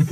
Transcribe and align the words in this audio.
Hey 0.00 0.06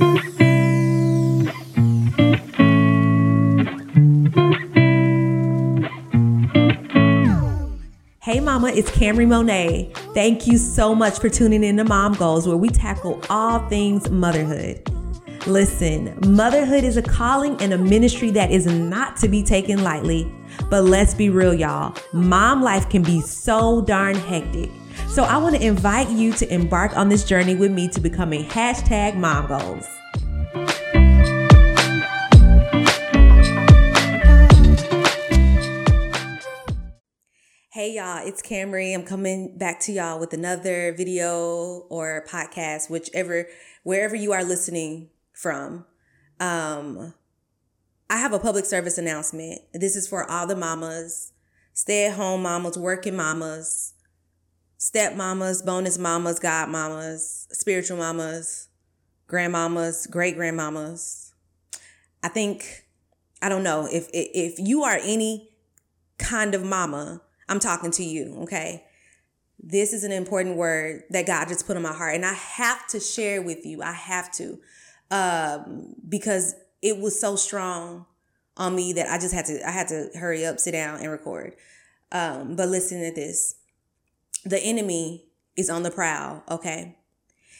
mama, 8.39 8.67
it's 8.67 8.91
Kamry 8.91 9.27
Monet. 9.27 9.91
Thank 10.13 10.45
you 10.45 10.59
so 10.59 10.93
much 10.93 11.17
for 11.17 11.27
tuning 11.27 11.63
in 11.63 11.77
to 11.77 11.83
Mom 11.83 12.13
Goals, 12.13 12.47
where 12.47 12.55
we 12.57 12.69
tackle 12.69 13.19
all 13.31 13.67
things 13.67 14.11
motherhood. 14.11 14.87
Listen, 15.47 16.15
motherhood 16.27 16.83
is 16.83 16.95
a 16.97 17.01
calling 17.01 17.59
and 17.59 17.73
a 17.73 17.77
ministry 17.79 18.29
that 18.31 18.51
is 18.51 18.67
not 18.67 19.17
to 19.17 19.27
be 19.27 19.41
taken 19.41 19.83
lightly. 19.83 20.31
But 20.69 20.83
let's 20.83 21.15
be 21.15 21.31
real, 21.31 21.55
y'all. 21.55 21.95
Mom 22.13 22.61
life 22.61 22.89
can 22.89 23.01
be 23.01 23.21
so 23.21 23.81
darn 23.81 24.15
hectic. 24.15 24.69
So 25.07 25.23
I 25.23 25.37
want 25.37 25.55
to 25.55 25.65
invite 25.65 26.09
you 26.09 26.33
to 26.33 26.53
embark 26.53 26.95
on 26.97 27.09
this 27.09 27.23
journey 27.23 27.55
with 27.55 27.71
me 27.71 27.87
to 27.89 28.01
becoming 28.01 28.45
hashtag 28.45 29.15
mom 29.15 29.47
goals. 29.47 29.87
Hey 37.71 37.93
y'all, 37.93 38.27
it's 38.27 38.41
Kamry. 38.41 38.93
I'm 38.93 39.05
coming 39.05 39.57
back 39.57 39.79
to 39.81 39.93
y'all 39.93 40.19
with 40.19 40.33
another 40.33 40.91
video 40.91 41.85
or 41.89 42.25
podcast, 42.27 42.89
whichever, 42.89 43.47
wherever 43.83 44.15
you 44.15 44.33
are 44.33 44.43
listening 44.43 45.11
from. 45.31 45.85
Um, 46.41 47.13
I 48.09 48.17
have 48.17 48.33
a 48.33 48.39
public 48.39 48.65
service 48.65 48.97
announcement. 48.97 49.61
This 49.73 49.95
is 49.95 50.07
for 50.07 50.29
all 50.29 50.45
the 50.45 50.55
mamas, 50.55 51.31
stay 51.73 52.07
at 52.07 52.15
home 52.15 52.41
mamas, 52.41 52.77
working 52.77 53.15
mamas, 53.15 53.93
step 54.79 55.15
mamas, 55.15 55.61
bonus 55.61 55.99
mamas, 55.99 56.39
god 56.39 56.69
mamas, 56.69 57.47
spiritual 57.51 57.97
mamas, 57.97 58.69
grandmamas, 59.27 60.09
great 60.09 60.35
grandmamas. 60.35 61.33
I 62.23 62.29
think, 62.29 62.85
I 63.41 63.49
don't 63.49 63.63
know, 63.63 63.87
if, 63.91 64.09
if 64.13 64.57
you 64.57 64.83
are 64.83 64.97
any 65.03 65.51
kind 66.17 66.55
of 66.55 66.63
mama, 66.63 67.21
I'm 67.49 67.59
talking 67.59 67.91
to 67.91 68.03
you, 68.03 68.39
okay? 68.43 68.85
This 69.61 69.91
is 69.91 70.05
an 70.05 70.13
important 70.13 70.55
word 70.55 71.03
that 71.09 71.27
God 71.27 71.49
just 71.49 71.67
put 71.67 71.75
in 71.75 71.83
my 71.83 71.93
heart, 71.93 72.15
and 72.15 72.25
I 72.25 72.33
have 72.33 72.87
to 72.87 73.01
share 73.01 73.41
with 73.41 73.65
you. 73.65 73.81
I 73.81 73.91
have 73.91 74.31
to, 74.33 74.59
um, 75.11 75.95
because 76.07 76.55
it 76.81 76.97
was 76.97 77.19
so 77.19 77.35
strong 77.35 78.05
on 78.55 78.75
me 78.75 78.93
that 78.93 79.09
I 79.09 79.19
just 79.19 79.33
had 79.33 79.45
to. 79.45 79.67
I 79.67 79.71
had 79.71 79.89
to 79.89 80.11
hurry 80.15 80.45
up, 80.45 80.59
sit 80.59 80.71
down, 80.71 81.01
and 81.01 81.11
record. 81.11 81.55
Um, 82.13 82.55
but 82.55 82.69
listen 82.69 83.01
to 83.01 83.13
this: 83.13 83.55
the 84.45 84.59
enemy 84.59 85.25
is 85.55 85.69
on 85.69 85.83
the 85.83 85.91
prowl. 85.91 86.43
Okay, 86.49 86.97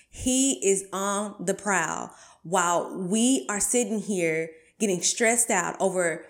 he 0.09 0.53
is 0.65 0.85
on 0.91 1.35
the 1.39 1.53
prowl. 1.53 2.11
While 2.43 2.97
we 2.97 3.45
are 3.49 3.59
sitting 3.59 3.99
here 3.99 4.49
getting 4.79 5.01
stressed 5.01 5.49
out 5.49 5.75
over 5.79 6.25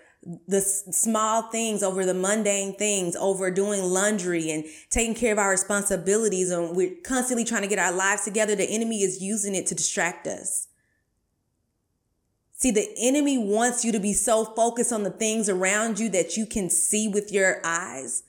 the 0.48 0.60
small 0.60 1.44
things 1.44 1.82
over 1.82 2.06
the 2.06 2.14
mundane 2.14 2.76
things 2.76 3.16
over 3.16 3.50
doing 3.50 3.82
laundry 3.82 4.52
and 4.52 4.66
taking 4.90 5.16
care 5.16 5.32
of 5.32 5.40
our 5.40 5.50
responsibilities 5.50 6.52
and 6.52 6.76
we're 6.76 6.94
constantly 7.06 7.46
trying 7.46 7.62
to 7.62 7.70
get 7.70 7.80
our 7.80 7.94
lives 7.94 8.26
together 8.26 8.54
the 8.54 8.70
enemy 8.70 9.02
is 9.02 9.22
using 9.22 9.56
it 9.56 9.66
to 9.68 9.76
distract 9.76 10.28
us. 10.28 10.68
See 12.52 12.72
the 12.72 12.94
enemy 12.98 13.38
wants 13.38 13.86
you 13.86 13.94
to 13.94 14.00
be 14.00 14.12
so 14.12 14.44
focused 14.44 14.92
on 14.92 15.04
the 15.04 15.10
things 15.10 15.48
around 15.48 16.00
you 16.00 16.10
that 16.10 16.36
you 16.36 16.46
can 16.46 16.70
see 16.70 17.08
with 17.08 17.32
your 17.32 17.62
eyes 17.64 18.24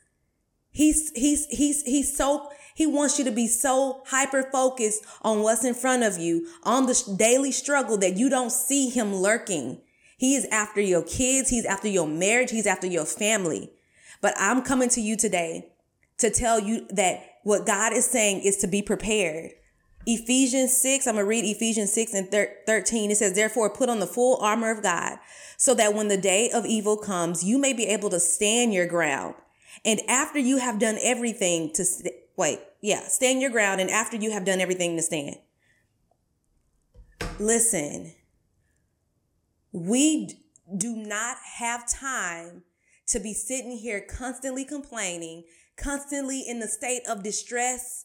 he's 0.71 1.11
he's 1.15 1.47
he's 1.47 1.83
he's 1.83 2.17
so 2.17 2.51
he 2.75 2.87
wants 2.87 3.19
you 3.19 3.25
to 3.25 3.31
be 3.31 3.47
so 3.47 4.03
hyper 4.07 4.43
focused 4.43 5.05
on 5.23 5.43
what's 5.43 5.65
in 5.65 5.75
front 5.75 6.03
of 6.03 6.19
you 6.19 6.47
on 6.63 6.87
the 6.87 7.15
daily 7.19 7.53
struggle 7.53 7.99
that 7.99 8.17
you 8.17 8.31
don't 8.31 8.53
see 8.53 8.89
him 8.89 9.15
lurking 9.15 9.81
he 10.21 10.35
is 10.35 10.47
after 10.53 10.83
your 10.83 11.03
kids. 11.03 11.49
He's 11.49 11.65
after 11.65 11.89
your 11.89 12.07
marriage. 12.07 12.51
He's 12.51 12.67
after 12.67 12.87
your 12.87 13.07
family. 13.07 13.73
But 14.21 14.35
I'm 14.37 14.61
coming 14.61 14.91
to 14.91 15.01
you 15.01 15.17
today 15.17 15.73
to 16.19 16.29
tell 16.29 16.61
you 16.61 16.87
that 16.91 17.25
what 17.43 17.65
God 17.65 17.95
is 17.95 18.05
saying 18.05 18.43
is 18.43 18.59
to 18.59 18.67
be 18.67 18.83
prepared. 18.83 19.53
Ephesians 20.05 20.77
6, 20.77 21.07
I'm 21.07 21.15
going 21.15 21.25
to 21.25 21.29
read 21.29 21.47
Ephesians 21.47 21.95
6 21.95 22.13
and 22.13 22.31
13. 22.31 23.11
It 23.11 23.17
says, 23.17 23.33
Therefore, 23.33 23.71
put 23.71 23.89
on 23.89 23.99
the 23.99 24.07
full 24.07 24.37
armor 24.43 24.71
of 24.71 24.83
God, 24.83 25.19
so 25.57 25.73
that 25.75 25.95
when 25.95 26.09
the 26.09 26.19
day 26.19 26.51
of 26.51 26.67
evil 26.67 26.99
comes, 26.99 27.43
you 27.43 27.57
may 27.57 27.73
be 27.73 27.87
able 27.87 28.11
to 28.11 28.21
stand 28.21 28.75
your 28.75 28.87
ground. 28.87 29.35
And 29.85 30.01
after 30.09 30.39
you 30.39 30.59
have 30.59 30.79
done 30.79 30.99
everything 31.03 31.73
to, 31.75 31.85
st- 31.85 32.15
wait, 32.37 32.61
yeah, 32.81 33.03
stand 33.09 33.41
your 33.41 33.51
ground. 33.51 33.81
And 33.81 33.91
after 33.91 34.17
you 34.17 34.33
have 34.33 34.45
done 34.45 34.61
everything 34.61 34.97
to 34.97 35.03
stand. 35.03 35.37
Listen, 37.39 38.15
we 39.73 40.31
do 40.77 40.97
not 40.97 41.37
have 41.59 41.89
time 41.89 42.63
to 43.09 43.19
be 43.19 43.33
sitting 43.33 43.77
here 43.77 44.01
constantly 44.01 44.65
complaining, 44.65 45.45
constantly 45.77 46.45
in 46.47 46.61
the 46.61 46.69
state 46.69 47.03
of 47.09 47.23
distress 47.23 48.05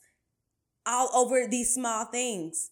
all 0.86 1.09
over 1.14 1.48
these 1.48 1.74
small 1.74 2.06
things. 2.06 2.72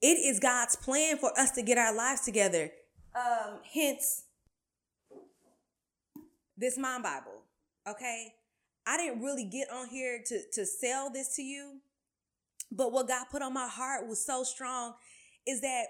It 0.00 0.18
is 0.18 0.40
God's 0.40 0.76
plan 0.76 1.18
for 1.18 1.38
us 1.38 1.50
to 1.52 1.62
get 1.62 1.78
our 1.78 1.94
lives 1.94 2.22
together. 2.22 2.70
Um, 3.14 3.58
hence, 3.72 4.24
this 6.56 6.78
Mom 6.78 7.02
Bible. 7.02 7.39
Okay. 7.88 8.32
I 8.86 8.96
didn't 8.96 9.22
really 9.22 9.44
get 9.44 9.68
on 9.70 9.88
here 9.88 10.20
to, 10.26 10.40
to 10.54 10.66
sell 10.66 11.10
this 11.10 11.36
to 11.36 11.42
you, 11.42 11.80
but 12.72 12.92
what 12.92 13.08
God 13.08 13.26
put 13.30 13.42
on 13.42 13.52
my 13.52 13.68
heart 13.68 14.08
was 14.08 14.24
so 14.24 14.42
strong 14.42 14.94
is 15.46 15.60
that 15.60 15.84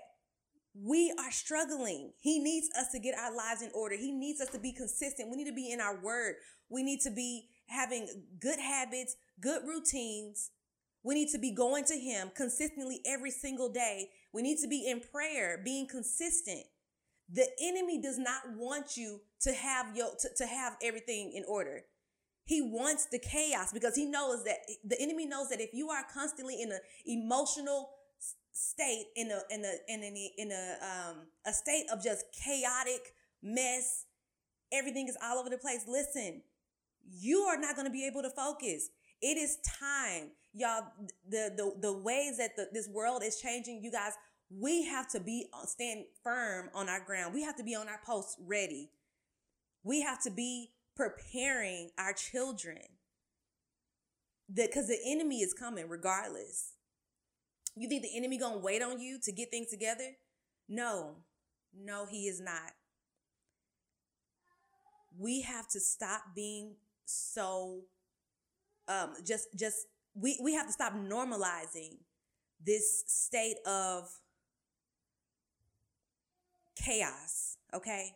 we 0.75 1.13
are 1.19 1.31
struggling. 1.31 2.13
He 2.21 2.39
needs 2.39 2.69
us 2.79 2.91
to 2.93 2.99
get 2.99 3.17
our 3.17 3.35
lives 3.35 3.63
in 3.63 3.71
order. 3.75 3.97
He 3.97 4.13
needs 4.13 4.41
us 4.41 4.49
to 4.51 4.59
be 4.59 4.73
consistent. 4.73 5.31
We 5.31 5.37
need 5.37 5.49
to 5.49 5.55
be 5.55 5.71
in 5.73 5.81
our 5.81 6.01
word. 6.01 6.37
We 6.69 6.83
need 6.83 7.01
to 7.01 7.11
be 7.11 7.49
having 7.67 8.09
good 8.41 8.59
habits, 8.59 9.17
good 9.41 9.63
routines. 9.67 10.51
We 11.03 11.15
need 11.15 11.31
to 11.31 11.39
be 11.39 11.53
going 11.53 11.85
to 11.87 11.95
Him 11.95 12.31
consistently 12.37 13.01
every 13.07 13.31
single 13.31 13.69
day. 13.69 14.11
We 14.33 14.43
need 14.43 14.59
to 14.59 14.69
be 14.69 14.89
in 14.89 15.01
prayer, 15.01 15.61
being 15.65 15.87
consistent. 15.89 16.65
The 17.33 17.47
enemy 17.63 18.01
does 18.01 18.19
not 18.19 18.43
want 18.57 18.97
you 18.97 19.21
to 19.43 19.53
have 19.53 19.97
your 19.97 20.11
to, 20.21 20.29
to 20.37 20.47
have 20.47 20.77
everything 20.83 21.33
in 21.35 21.45
order. 21.49 21.83
He 22.45 22.61
wants 22.61 23.07
the 23.07 23.21
chaos 23.21 23.73
because 23.73 23.95
he 23.95 24.07
knows 24.07 24.45
that 24.45 24.59
the 24.85 25.01
enemy 25.01 25.27
knows 25.27 25.49
that 25.51 25.61
if 25.61 25.73
you 25.73 25.91
are 25.91 26.05
constantly 26.13 26.61
in 26.61 26.73
an 26.73 26.81
emotional 27.07 27.91
state 28.53 29.07
in 29.17 29.31
a 29.31 29.41
in 29.55 29.65
a 29.65 29.73
in 29.89 30.03
a 30.03 30.33
in 30.37 30.51
a 30.51 30.75
um 30.85 31.17
a 31.47 31.53
state 31.53 31.87
of 31.93 32.03
just 32.03 32.25
chaotic 32.45 33.15
mess 33.43 34.07
everything 34.73 35.09
is 35.09 35.17
all 35.23 35.39
over 35.39 35.49
the 35.49 35.57
place 35.59 35.85
listen 35.89 36.43
you 37.09 37.39
are 37.41 37.57
not 37.57 37.75
going 37.75 37.87
to 37.87 37.93
be 37.93 38.07
able 38.07 38.23
to 38.23 38.31
focus 38.31 38.91
it 39.23 39.39
is 39.39 39.59
time 39.79 40.31
y'all 40.53 40.83
the 41.29 41.53
the 41.57 41.73
the 41.81 41.93
ways 41.93 42.39
that 42.39 42.57
the, 42.57 42.67
this 42.73 42.89
world 42.89 43.23
is 43.23 43.41
changing 43.41 43.83
you 43.83 43.91
guys 43.91 44.13
we 44.51 44.85
have 44.85 45.09
to 45.11 45.21
be 45.21 45.47
uh, 45.53 45.65
stand 45.65 46.05
firm 46.25 46.71
on 46.75 46.89
our 46.89 47.01
ground. 47.01 47.33
We 47.35 47.43
have 47.43 47.57
to 47.57 47.65
be 47.65 47.75
on 47.75 47.89
our 47.89 48.01
posts 48.05 48.37
ready. 48.45 48.91
We 49.85 50.03
have 50.03 50.21
to 50.25 50.31
be 50.31 50.73
preparing 50.97 51.91
our 51.99 52.13
children. 52.13 52.83
Because 54.53 54.89
the 54.89 54.99
enemy 55.07 55.43
is 55.43 55.55
coming 55.55 55.89
regardless. 55.89 56.73
You 57.77 57.89
think 57.89 58.03
the 58.03 58.17
enemy 58.17 58.37
gonna 58.37 58.59
wait 58.59 58.83
on 58.83 59.01
you 59.01 59.21
to 59.23 59.33
get 59.33 59.51
things 59.51 59.69
together? 59.69 60.17
No, 60.69 61.17
no, 61.73 62.07
he 62.11 62.27
is 62.27 62.41
not. 62.41 62.73
We 65.17 65.43
have 65.43 65.69
to 65.69 65.81
stop 65.81 66.23
being 66.35 66.75
so 67.05 67.83
um 68.89 69.15
just 69.25 69.49
just 69.57 69.87
we 70.15 70.39
we 70.43 70.55
have 70.55 70.67
to 70.67 70.73
stop 70.73 70.95
normalizing 70.95 71.99
this 72.65 73.05
state 73.07 73.57
of 73.67 74.09
chaos, 76.85 77.57
okay? 77.75 78.13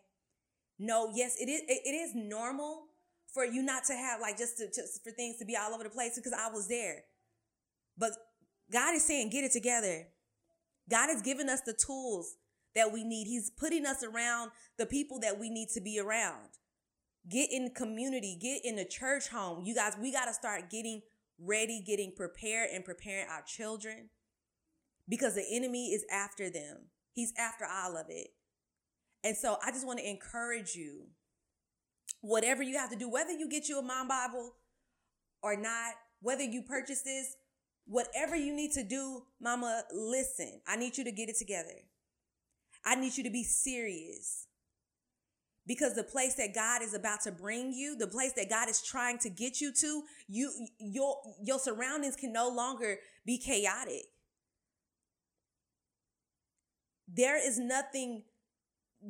No, 0.79 1.11
yes, 1.15 1.37
it 1.41 1.49
is 1.49 1.63
it, 1.69 1.89
is 1.89 2.15
normal 2.15 2.87
for 3.33 3.45
you 3.45 3.63
not 3.63 3.85
to 3.85 3.95
have 3.95 4.21
like 4.21 4.39
just 4.39 4.59
to 4.59 4.67
just 4.67 5.03
for 5.05 5.11
things 5.11 5.37
to 5.39 5.45
be 5.45 5.57
all 5.57 5.73
over 5.73 5.85
the 5.85 5.91
place 5.91 6.17
because 6.17 6.33
I 6.33 6.53
was 6.53 6.69
there. 6.69 7.05
But 7.97 8.13
God 8.73 8.95
is 8.95 9.05
saying, 9.05 9.31
get 9.31 9.45
it 9.45 9.53
together. 9.53 10.09
God 10.91 11.09
has 11.09 11.23
given 11.23 11.49
us 11.49 11.61
the 11.61 11.75
tools 11.75 12.37
that 12.75 12.93
we 12.93 13.05
need. 13.05 13.27
He's 13.27 13.51
putting 13.51 13.87
us 13.87 14.03
around 14.03 14.51
the 14.79 14.87
people 14.87 15.21
that 15.21 15.39
we 15.39 15.49
need 15.49 15.69
to 15.75 15.81
be 15.81 15.99
around. 15.99 16.49
Get 17.31 17.51
in 17.53 17.71
community, 17.71 18.37
get 18.41 18.61
in 18.65 18.77
the 18.77 18.85
church 18.85 19.29
home. 19.29 19.65
You 19.65 19.75
guys, 19.75 19.95
we 20.01 20.13
got 20.13 20.27
to 20.27 20.35
start 20.35 20.71
getting 20.71 21.03
ready, 21.39 21.83
getting 21.87 22.13
prepared, 22.15 22.69
and 22.73 22.85
preparing 22.85 23.29
our 23.29 23.43
children 23.43 24.11
because 25.09 25.35
the 25.35 25.47
enemy 25.51 25.89
is 25.89 26.05
after 26.11 26.51
them. 26.51 26.89
He's 27.13 27.33
after 27.39 27.65
all 27.65 27.97
of 27.97 28.07
it. 28.09 28.29
And 29.25 29.37
so 29.37 29.57
I 29.65 29.73
just 29.73 29.87
want 29.87 29.99
to 29.99 30.09
encourage 30.09 30.77
you 30.77 31.07
whatever 32.21 32.63
you 32.63 32.79
have 32.79 32.91
to 32.91 32.97
do, 32.97 33.11
whether 33.11 33.33
you 33.33 33.49
get 33.49 33.69
you 33.69 33.79
a 33.79 33.83
mom 33.83 34.07
Bible 34.07 34.53
or 35.43 35.57
not, 35.57 35.95
whether 36.21 36.45
you 36.45 36.63
purchase 36.63 37.03
this 37.03 37.35
Whatever 37.87 38.35
you 38.35 38.55
need 38.55 38.73
to 38.73 38.83
do, 38.83 39.23
mama, 39.41 39.83
listen. 39.93 40.61
I 40.67 40.77
need 40.77 40.97
you 40.97 41.05
to 41.05 41.13
get 41.13 41.29
it 41.29 41.37
together. 41.37 41.83
I 42.85 42.95
need 42.95 43.17
you 43.17 43.25
to 43.25 43.31
be 43.31 43.45
serious. 43.45 44.47
Because 45.67 45.95
the 45.95 46.05
place 46.05 46.35
that 46.35 46.55
God 46.55 46.83
is 46.83 46.95
about 46.95 47.23
to 47.23 47.33
bring 47.33 47.73
you, 47.73 47.97
the 47.97 48.07
place 48.07 48.33
that 48.37 48.51
God 48.51 48.69
is 48.69 48.83
trying 48.83 49.19
to 49.19 49.31
get 49.31 49.61
you 49.61 49.73
to, 49.73 50.03
you 50.29 50.53
your 50.79 51.17
your 51.43 51.59
surroundings 51.59 52.17
can 52.17 52.35
no 52.35 52.51
longer 52.51 52.99
be 53.25 53.39
chaotic. 53.39 54.03
There 57.09 57.37
is 57.37 57.59
nothing 57.59 58.25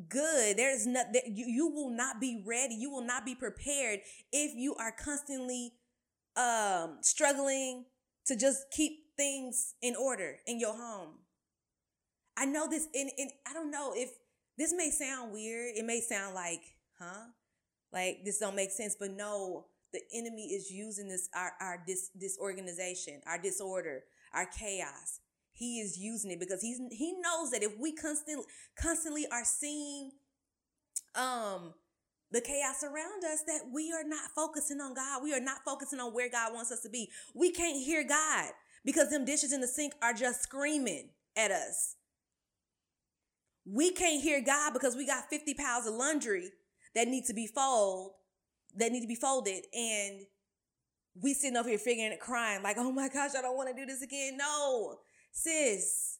good. 0.08 0.56
There 0.56 0.74
is 0.74 0.86
not 0.86 1.12
that 1.12 1.28
you, 1.28 1.46
you 1.46 1.68
will 1.68 1.90
not 1.90 2.20
be 2.20 2.42
ready. 2.46 2.74
You 2.74 2.90
will 2.90 3.04
not 3.04 3.24
be 3.24 3.34
prepared 3.34 4.00
if 4.32 4.54
you 4.54 4.74
are 4.76 4.92
constantly 4.92 5.72
um 6.36 6.98
struggling 7.00 7.84
to 8.26 8.36
just 8.36 8.64
keep 8.72 9.04
things 9.16 9.74
in 9.80 9.94
order 9.96 10.38
in 10.46 10.58
your 10.58 10.74
home. 10.74 11.18
I 12.36 12.46
know 12.46 12.68
this 12.68 12.88
and, 12.94 13.10
and 13.16 13.30
I 13.48 13.52
don't 13.52 13.70
know 13.70 13.92
if 13.94 14.10
this 14.58 14.74
may 14.76 14.90
sound 14.90 15.32
weird. 15.32 15.76
It 15.76 15.84
may 15.84 16.00
sound 16.00 16.34
like, 16.34 16.62
huh? 16.98 17.26
Like 17.92 18.24
this 18.24 18.38
don't 18.38 18.56
make 18.56 18.70
sense, 18.70 18.96
but 18.98 19.10
no, 19.12 19.66
the 19.92 20.00
enemy 20.12 20.46
is 20.46 20.70
using 20.70 21.08
this 21.08 21.28
our 21.34 21.52
our 21.60 21.82
dis, 21.86 22.10
disorganization, 22.18 23.20
our 23.26 23.38
disorder, 23.38 24.02
our 24.32 24.46
chaos. 24.46 25.20
He 25.54 25.80
is 25.80 25.96
using 25.96 26.30
it 26.30 26.40
because 26.40 26.60
he's 26.60 26.80
he 26.90 27.14
knows 27.20 27.50
that 27.52 27.62
if 27.62 27.78
we 27.78 27.94
constantly 27.94 28.44
constantly 28.76 29.26
are 29.30 29.44
seeing 29.44 30.10
um 31.14 31.74
the 32.34 32.40
chaos 32.40 32.82
around 32.82 33.24
us 33.24 33.44
that 33.46 33.60
we 33.72 33.92
are 33.92 34.02
not 34.04 34.32
focusing 34.34 34.80
on 34.80 34.92
God. 34.94 35.22
We 35.22 35.32
are 35.32 35.40
not 35.40 35.58
focusing 35.64 36.00
on 36.00 36.12
where 36.12 36.28
God 36.28 36.52
wants 36.52 36.72
us 36.72 36.80
to 36.80 36.88
be. 36.88 37.08
We 37.32 37.52
can't 37.52 37.80
hear 37.80 38.02
God 38.06 38.50
because 38.84 39.10
them 39.10 39.24
dishes 39.24 39.52
in 39.52 39.60
the 39.60 39.68
sink 39.68 39.94
are 40.02 40.12
just 40.12 40.42
screaming 40.42 41.10
at 41.36 41.52
us. 41.52 41.94
We 43.64 43.92
can't 43.92 44.20
hear 44.20 44.42
God 44.42 44.72
because 44.72 44.96
we 44.96 45.06
got 45.06 45.30
50 45.30 45.54
pounds 45.54 45.86
of 45.86 45.94
laundry 45.94 46.50
that 46.96 47.06
need 47.06 47.24
to 47.26 47.34
be 47.34 47.46
folded, 47.46 48.14
that 48.76 48.90
need 48.90 49.02
to 49.02 49.06
be 49.06 49.14
folded. 49.14 49.64
And 49.72 50.22
we 51.22 51.34
sitting 51.34 51.56
up 51.56 51.66
here 51.66 51.78
figuring 51.78 52.12
it, 52.12 52.20
crying 52.20 52.62
like, 52.62 52.76
oh 52.78 52.90
my 52.90 53.08
gosh, 53.08 53.30
I 53.38 53.42
don't 53.42 53.56
want 53.56 53.68
to 53.68 53.80
do 53.80 53.86
this 53.86 54.02
again. 54.02 54.36
No, 54.36 54.98
sis, 55.34 56.18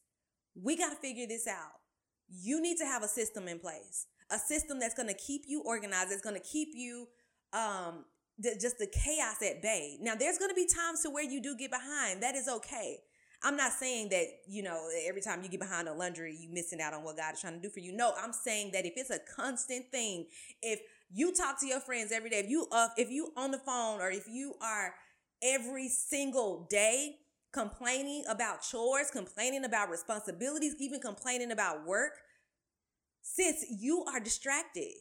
we 0.61 0.77
got 0.77 0.91
to 0.91 0.97
figure 0.97 1.27
this 1.27 1.47
out. 1.47 1.81
You 2.29 2.61
need 2.61 2.77
to 2.79 2.85
have 2.85 3.03
a 3.03 3.09
system 3.09 3.49
in 3.49 3.59
place, 3.59 4.07
a 4.31 4.39
system 4.39 4.81
that's 4.81 4.95
going 4.95 5.09
to 5.09 5.15
keep 5.15 5.43
you 5.47 5.63
organized, 5.63 6.11
that's 6.11 6.23
going 6.23 6.37
to 6.37 6.43
keep 6.43 6.69
you, 6.75 7.07
um, 7.53 8.05
the, 8.39 8.57
just 8.61 8.79
the 8.79 8.87
chaos 8.87 9.37
at 9.43 9.63
bay. 9.63 9.97
Now, 10.01 10.15
there's 10.15 10.39
going 10.39 10.51
to 10.51 10.55
be 10.55 10.67
times 10.67 11.03
to 11.03 11.11
where 11.11 11.25
you 11.25 11.41
do 11.41 11.57
get 11.57 11.71
behind. 11.71 12.23
That 12.23 12.35
is 12.35 12.49
okay. 12.49 12.99
I'm 13.43 13.57
not 13.57 13.73
saying 13.73 14.09
that, 14.09 14.25
you 14.49 14.63
know, 14.63 14.89
every 15.07 15.21
time 15.21 15.43
you 15.43 15.51
get 15.51 15.61
behind 15.61 15.87
a 15.87 15.93
laundry, 15.93 16.35
you 16.35 16.49
missing 16.51 16.81
out 16.81 16.95
on 16.95 17.05
what 17.05 17.19
God 17.19 17.35
is 17.35 17.41
trying 17.41 17.55
to 17.55 17.61
do 17.61 17.69
for 17.69 17.81
you. 17.81 17.93
No, 17.93 18.15
I'm 18.19 18.33
saying 18.33 18.71
that 18.73 18.87
if 18.87 18.95
it's 18.97 19.11
a 19.11 19.21
constant 19.37 19.91
thing, 19.91 20.27
if 20.63 20.81
you 21.13 21.33
talk 21.33 21.61
to 21.61 21.67
your 21.67 21.81
friends 21.81 22.11
every 22.11 22.31
day, 22.31 22.39
if 22.39 22.49
you 22.49 22.67
uh, 22.73 22.89
if 22.97 23.11
you 23.11 23.33
on 23.37 23.51
the 23.51 23.59
phone 23.59 24.01
or 24.01 24.11
if 24.11 24.27
you 24.27 24.55
are 24.63 24.95
every 25.43 25.89
single 25.89 26.67
day 26.71 27.17
complaining 27.55 28.25
about 28.29 28.63
chores, 28.63 29.11
complaining 29.11 29.65
about 29.65 29.89
responsibilities, 29.89 30.75
even 30.81 31.01
complaining 31.01 31.53
about 31.53 31.87
work, 31.87 32.19
since 33.23 33.65
you 33.71 34.05
are 34.05 34.21
distracted. 34.21 34.93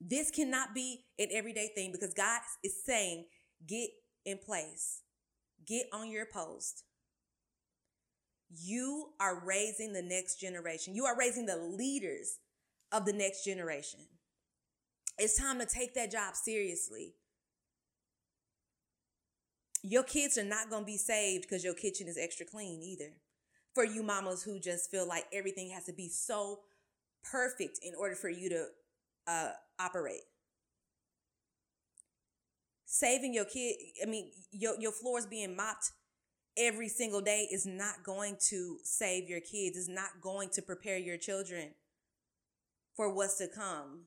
This 0.00 0.30
cannot 0.30 0.74
be 0.74 1.04
an 1.18 1.28
everyday 1.32 1.68
thing 1.74 1.92
because 1.92 2.14
God 2.14 2.40
is 2.64 2.82
saying, 2.84 3.26
get 3.66 3.90
in 4.24 4.38
place. 4.38 5.02
Get 5.66 5.86
on 5.92 6.10
your 6.10 6.26
post. 6.26 6.84
You 8.50 9.10
are 9.20 9.44
raising 9.44 9.92
the 9.92 10.02
next 10.02 10.40
generation. 10.40 10.94
You 10.94 11.04
are 11.04 11.18
raising 11.18 11.46
the 11.46 11.56
leaders 11.56 12.38
of 12.90 13.04
the 13.04 13.12
next 13.12 13.44
generation. 13.44 14.00
It's 15.18 15.38
time 15.38 15.58
to 15.58 15.66
take 15.66 15.94
that 15.94 16.10
job 16.10 16.36
seriously. 16.36 17.14
Your 19.82 20.04
kids 20.04 20.38
are 20.38 20.44
not 20.44 20.70
going 20.70 20.82
to 20.82 20.86
be 20.86 20.96
saved 20.96 21.42
because 21.42 21.64
your 21.64 21.74
kitchen 21.74 22.06
is 22.06 22.18
extra 22.18 22.46
clean 22.46 22.82
either. 22.82 23.12
For 23.74 23.84
you 23.84 24.02
mamas 24.02 24.42
who 24.42 24.60
just 24.60 24.90
feel 24.90 25.08
like 25.08 25.24
everything 25.32 25.70
has 25.70 25.84
to 25.84 25.92
be 25.92 26.08
so 26.08 26.60
perfect 27.30 27.80
in 27.82 27.94
order 27.98 28.14
for 28.14 28.28
you 28.28 28.48
to 28.50 28.66
uh, 29.26 29.50
operate 29.80 30.22
saving 32.92 33.32
your 33.32 33.46
kid, 33.46 33.74
I 34.02 34.06
mean, 34.06 34.30
your, 34.50 34.78
your 34.78 34.92
floors 34.92 35.24
being 35.24 35.56
mopped 35.56 35.92
every 36.58 36.88
single 36.88 37.22
day 37.22 37.48
is 37.50 37.64
not 37.64 38.04
going 38.04 38.36
to 38.50 38.76
save 38.84 39.30
your 39.30 39.40
kids, 39.40 39.78
is 39.78 39.88
not 39.88 40.20
going 40.20 40.50
to 40.50 40.62
prepare 40.62 40.98
your 40.98 41.16
children 41.16 41.70
for 42.94 43.12
what's 43.12 43.38
to 43.38 43.48
come. 43.48 44.02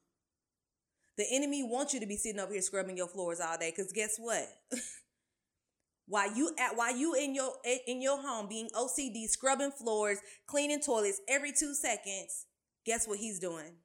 The 1.17 1.25
enemy 1.31 1.63
wants 1.63 1.95
you 1.95 1.99
to 1.99 2.05
be 2.05 2.15
sitting 2.15 2.39
up 2.39 2.51
here 2.51 2.61
scrubbing 2.61 2.97
your 2.97 3.07
floors 3.07 3.39
all 3.39 3.57
day, 3.57 3.73
because 3.75 3.91
guess 3.91 4.17
what? 4.19 4.47
while 6.07 6.33
you 6.35 6.51
at 6.59 6.75
while 6.75 6.95
you 6.95 7.15
in 7.15 7.33
your 7.33 7.53
in 7.87 8.01
your 8.01 8.21
home 8.21 8.47
being 8.47 8.69
OCD, 8.75 9.27
scrubbing 9.27 9.71
floors, 9.71 10.19
cleaning 10.47 10.81
toilets 10.81 11.21
every 11.27 11.51
two 11.51 11.73
seconds, 11.73 12.45
guess 12.85 13.07
what 13.07 13.19
he's 13.19 13.39
doing? 13.39 13.77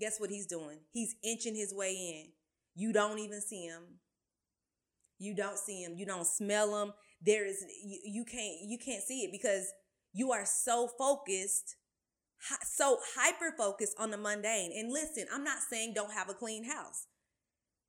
Guess 0.00 0.18
what 0.18 0.30
he's 0.30 0.46
doing? 0.46 0.78
He's 0.92 1.14
inching 1.22 1.54
his 1.54 1.74
way 1.74 1.92
in. 1.92 2.32
You 2.74 2.92
don't 2.92 3.18
even 3.18 3.40
see 3.42 3.66
him. 3.66 3.98
You 5.18 5.34
don't 5.34 5.58
see 5.58 5.82
him. 5.82 5.94
You 5.96 6.06
don't 6.06 6.26
smell 6.26 6.82
him. 6.82 6.92
There 7.20 7.46
is 7.46 7.64
you, 7.84 8.00
you 8.04 8.24
can't 8.24 8.56
you 8.62 8.78
can't 8.78 9.02
see 9.02 9.20
it 9.20 9.30
because 9.30 9.66
you 10.12 10.32
are 10.32 10.46
so 10.46 10.88
focused 10.98 11.76
so 12.64 12.98
hyper 13.14 13.54
focused 13.56 13.94
on 13.98 14.10
the 14.10 14.16
mundane. 14.16 14.72
And 14.74 14.92
listen, 14.92 15.26
I'm 15.32 15.44
not 15.44 15.58
saying 15.70 15.92
don't 15.94 16.12
have 16.12 16.28
a 16.28 16.34
clean 16.34 16.64
house. 16.64 17.06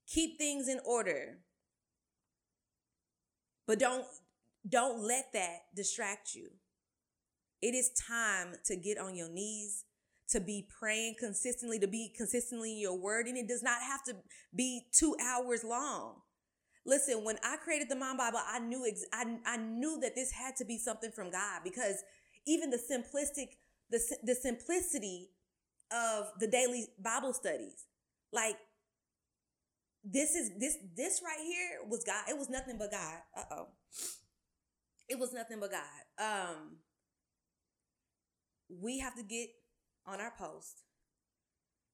Keep 0.07 0.37
things 0.37 0.67
in 0.67 0.79
order. 0.85 1.39
But 3.67 3.79
don't 3.79 4.05
don't 4.67 4.99
let 4.99 5.33
that 5.33 5.59
distract 5.75 6.35
you. 6.35 6.49
It 7.61 7.75
is 7.75 7.91
time 7.91 8.53
to 8.65 8.75
get 8.75 8.97
on 8.97 9.15
your 9.15 9.29
knees 9.29 9.85
to 10.29 10.39
be 10.39 10.67
praying 10.79 11.15
consistently, 11.19 11.79
to 11.79 11.87
be 11.87 12.11
consistently 12.15 12.73
in 12.73 12.79
your 12.79 12.97
word. 12.97 13.27
And 13.27 13.37
it 13.37 13.47
does 13.47 13.63
not 13.63 13.81
have 13.81 14.03
to 14.05 14.15
be 14.55 14.87
two 14.91 15.15
hours 15.21 15.63
long. 15.63 16.21
Listen, 16.85 17.23
when 17.23 17.37
I 17.43 17.57
created 17.57 17.89
the 17.89 17.95
Mom 17.95 18.17
Bible, 18.17 18.39
I 18.45 18.59
knew 18.59 18.85
ex- 18.85 19.05
I, 19.13 19.37
I 19.45 19.57
knew 19.57 19.99
that 20.01 20.15
this 20.15 20.31
had 20.31 20.55
to 20.57 20.65
be 20.65 20.77
something 20.77 21.11
from 21.11 21.31
God 21.31 21.61
because 21.63 22.03
even 22.45 22.69
the 22.69 22.77
simplistic, 22.77 23.47
the, 23.89 23.99
the 24.23 24.35
simplicity 24.35 25.29
of 25.91 26.31
the 26.39 26.47
daily 26.47 26.87
Bible 27.01 27.31
studies, 27.33 27.85
like 28.33 28.57
this 30.03 30.35
is 30.35 30.51
this 30.59 30.77
this 30.95 31.21
right 31.23 31.39
here 31.41 31.89
was 31.89 32.03
God. 32.03 32.25
It 32.29 32.37
was 32.37 32.49
nothing 32.49 32.77
but 32.77 32.91
God. 32.91 33.17
Uh 33.35 33.43
oh. 33.51 33.67
It 35.09 35.19
was 35.19 35.33
nothing 35.33 35.59
but 35.59 35.71
God. 35.71 36.23
Um, 36.23 36.77
we 38.69 38.99
have 38.99 39.15
to 39.15 39.23
get 39.23 39.49
on 40.05 40.19
our 40.19 40.33
post. 40.37 40.83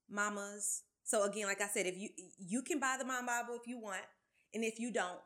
Mamas. 0.10 0.84
So 1.04 1.24
again, 1.24 1.48
like 1.48 1.62
I 1.62 1.68
said, 1.68 1.86
if 1.86 1.98
you 1.98 2.10
you 2.38 2.62
can 2.62 2.80
buy 2.80 2.96
the 2.98 3.06
Mom 3.06 3.25
Bible 3.25 3.56
if 3.56 3.68
you 3.68 3.80
want, 3.80 4.01
and 4.54 4.63
if 4.63 4.80
you 4.80 4.92
don't, 4.92 5.20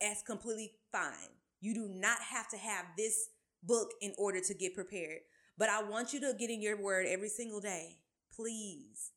that's 0.00 0.22
completely 0.22 0.72
fine. 0.92 1.32
You 1.60 1.74
do 1.74 1.88
not 1.88 2.18
have 2.30 2.48
to 2.50 2.56
have 2.56 2.86
this 2.96 3.30
book 3.62 3.90
in 4.00 4.12
order 4.18 4.40
to 4.40 4.54
get 4.54 4.74
prepared. 4.74 5.20
But 5.56 5.68
I 5.68 5.82
want 5.82 6.12
you 6.12 6.20
to 6.20 6.34
get 6.38 6.50
in 6.50 6.62
your 6.62 6.80
word 6.80 7.06
every 7.08 7.28
single 7.28 7.60
day. 7.60 7.96
Please. 8.34 9.10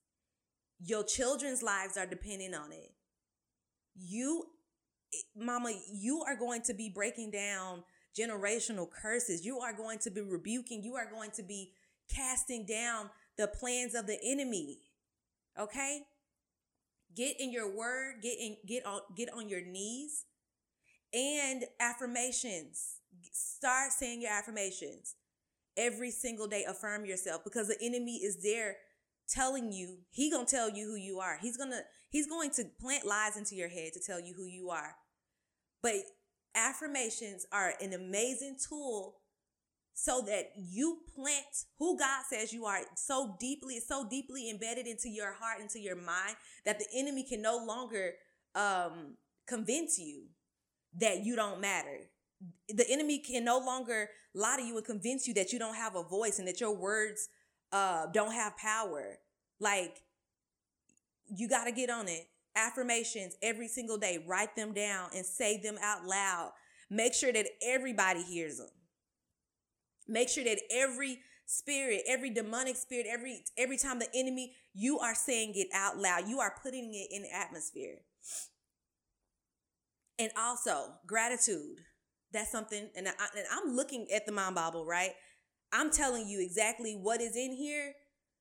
Your 0.83 1.03
children's 1.03 1.61
lives 1.61 1.97
are 1.97 2.07
depending 2.07 2.55
on 2.55 2.71
it. 2.71 2.91
You, 3.95 4.45
mama, 5.35 5.71
you 5.91 6.23
are 6.27 6.35
going 6.35 6.61
to 6.63 6.73
be 6.73 6.89
breaking 6.89 7.31
down 7.31 7.83
generational 8.17 8.87
curses. 8.89 9.45
You 9.45 9.59
are 9.59 9.73
going 9.73 9.99
to 9.99 10.11
be 10.11 10.21
rebuking. 10.21 10.83
You 10.83 10.95
are 10.95 11.09
going 11.09 11.31
to 11.31 11.43
be 11.43 11.71
casting 12.13 12.65
down 12.65 13.09
the 13.37 13.47
plans 13.47 13.95
of 13.95 14.07
the 14.07 14.17
enemy. 14.23 14.79
Okay? 15.59 16.01
Get 17.15 17.39
in 17.39 17.51
your 17.51 17.75
word, 17.75 18.21
get 18.21 18.39
in 18.39 18.57
get 18.65 18.85
on 18.85 19.01
get 19.17 19.29
on 19.33 19.49
your 19.49 19.61
knees 19.61 20.25
and 21.13 21.65
affirmations. 21.79 22.99
Start 23.33 23.91
saying 23.91 24.21
your 24.21 24.31
affirmations. 24.31 25.15
Every 25.75 26.11
single 26.11 26.47
day 26.47 26.63
affirm 26.63 27.05
yourself 27.05 27.43
because 27.43 27.67
the 27.67 27.77
enemy 27.81 28.17
is 28.17 28.41
there 28.43 28.77
telling 29.31 29.71
you, 29.71 29.99
he 30.11 30.29
to 30.29 30.45
tell 30.45 30.69
you 30.69 30.85
who 30.85 30.95
you 30.95 31.19
are. 31.19 31.37
He's 31.41 31.57
to 31.71 31.81
he's 32.09 32.27
going 32.27 32.51
to 32.51 32.65
plant 32.79 33.05
lies 33.05 33.37
into 33.37 33.55
your 33.55 33.69
head 33.69 33.93
to 33.93 33.99
tell 33.99 34.19
you 34.19 34.33
who 34.35 34.45
you 34.45 34.69
are. 34.69 34.95
But 35.81 35.95
affirmations 36.55 37.45
are 37.51 37.73
an 37.81 37.93
amazing 37.93 38.57
tool 38.67 39.17
so 39.93 40.21
that 40.25 40.51
you 40.55 40.99
plant 41.15 41.65
who 41.77 41.97
God 41.97 42.23
says 42.29 42.53
you 42.53 42.65
are 42.65 42.79
so 42.95 43.35
deeply, 43.39 43.79
so 43.79 44.07
deeply 44.09 44.49
embedded 44.49 44.87
into 44.87 45.09
your 45.09 45.33
heart, 45.33 45.61
into 45.61 45.79
your 45.79 45.95
mind 45.95 46.35
that 46.65 46.79
the 46.79 46.87
enemy 46.95 47.23
can 47.23 47.41
no 47.41 47.57
longer 47.57 48.13
um, 48.55 49.15
convince 49.47 49.99
you 49.99 50.23
that 50.99 51.23
you 51.23 51.35
don't 51.35 51.61
matter, 51.61 52.09
the 52.69 52.89
enemy 52.89 53.19
can 53.19 53.45
no 53.45 53.59
longer 53.59 54.09
lie 54.33 54.57
to 54.57 54.63
you 54.63 54.75
and 54.77 54.85
convince 54.85 55.27
you 55.27 55.33
that 55.33 55.53
you 55.53 55.59
don't 55.59 55.75
have 55.75 55.95
a 55.95 56.03
voice 56.03 56.39
and 56.39 56.47
that 56.47 56.59
your 56.59 56.75
words 56.75 57.29
uh, 57.71 58.07
don't 58.13 58.33
have 58.33 58.57
power. 58.57 59.17
Like, 59.59 60.01
you 61.27 61.47
got 61.47 61.65
to 61.65 61.71
get 61.71 61.89
on 61.89 62.07
it. 62.07 62.27
Affirmations 62.55 63.35
every 63.41 63.67
single 63.67 63.97
day. 63.97 64.23
Write 64.27 64.55
them 64.55 64.73
down 64.73 65.09
and 65.15 65.25
say 65.25 65.57
them 65.61 65.77
out 65.81 66.05
loud. 66.05 66.51
Make 66.89 67.13
sure 67.13 67.31
that 67.31 67.47
everybody 67.65 68.23
hears 68.23 68.57
them. 68.57 68.67
Make 70.07 70.27
sure 70.27 70.43
that 70.43 70.59
every 70.69 71.19
spirit, 71.45 72.01
every 72.07 72.29
demonic 72.29 72.75
spirit, 72.75 73.05
every 73.09 73.43
every 73.57 73.77
time 73.77 73.99
the 73.99 74.09
enemy, 74.13 74.53
you 74.73 74.99
are 74.99 75.15
saying 75.15 75.53
it 75.55 75.67
out 75.73 75.97
loud. 75.97 76.27
You 76.27 76.39
are 76.39 76.53
putting 76.61 76.93
it 76.93 77.07
in 77.15 77.21
the 77.21 77.33
atmosphere. 77.33 77.99
And 80.19 80.31
also 80.37 80.93
gratitude. 81.07 81.79
That's 82.33 82.51
something, 82.51 82.89
and, 82.95 83.07
I, 83.07 83.11
and 83.37 83.45
I'm 83.51 83.75
looking 83.75 84.07
at 84.13 84.25
the 84.25 84.31
mind 84.31 84.55
Bible, 84.55 84.85
right? 84.85 85.11
I'm 85.73 85.91
telling 85.91 86.27
you 86.27 86.41
exactly 86.41 86.93
what 86.93 87.21
is 87.21 87.35
in 87.35 87.53
here 87.53 87.93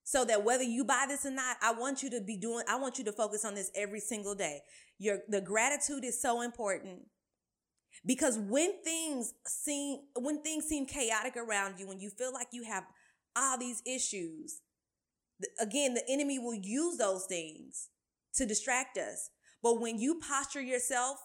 so 0.05 0.25
that 0.25 0.45
whether 0.45 0.65
you 0.65 0.85
buy 0.85 1.05
this 1.09 1.25
or 1.25 1.31
not, 1.31 1.57
I 1.63 1.73
want 1.73 2.03
you 2.03 2.11
to 2.11 2.21
be 2.21 2.37
doing, 2.37 2.65
I 2.69 2.77
want 2.77 2.99
you 2.99 3.05
to 3.05 3.13
focus 3.13 3.45
on 3.45 3.55
this 3.55 3.71
every 3.75 4.01
single 4.01 4.35
day. 4.35 4.61
Your, 4.99 5.19
the 5.29 5.41
gratitude 5.41 6.05
is 6.05 6.21
so 6.21 6.43
important 6.43 7.03
because 8.05 8.39
when 8.39 8.83
things 8.83 9.35
seem, 9.47 10.01
when 10.17 10.43
things 10.43 10.65
seem 10.67 10.87
chaotic 10.87 11.37
around 11.37 11.79
you, 11.79 11.87
when 11.87 12.01
you 12.01 12.11
feel 12.11 12.33
like 12.33 12.49
you 12.53 12.65
have 12.65 12.85
all 13.37 13.59
these 13.59 13.83
issues. 13.87 14.61
Again, 15.59 15.95
the 15.95 16.05
enemy 16.09 16.39
will 16.39 16.55
use 16.55 16.99
those 16.99 17.27
things 17.27 17.89
to 18.35 18.47
distract 18.47 18.99
us. 18.99 19.31
But 19.63 19.81
when 19.81 19.99
you 19.99 20.21
posture 20.21 20.61
yourself 20.61 21.19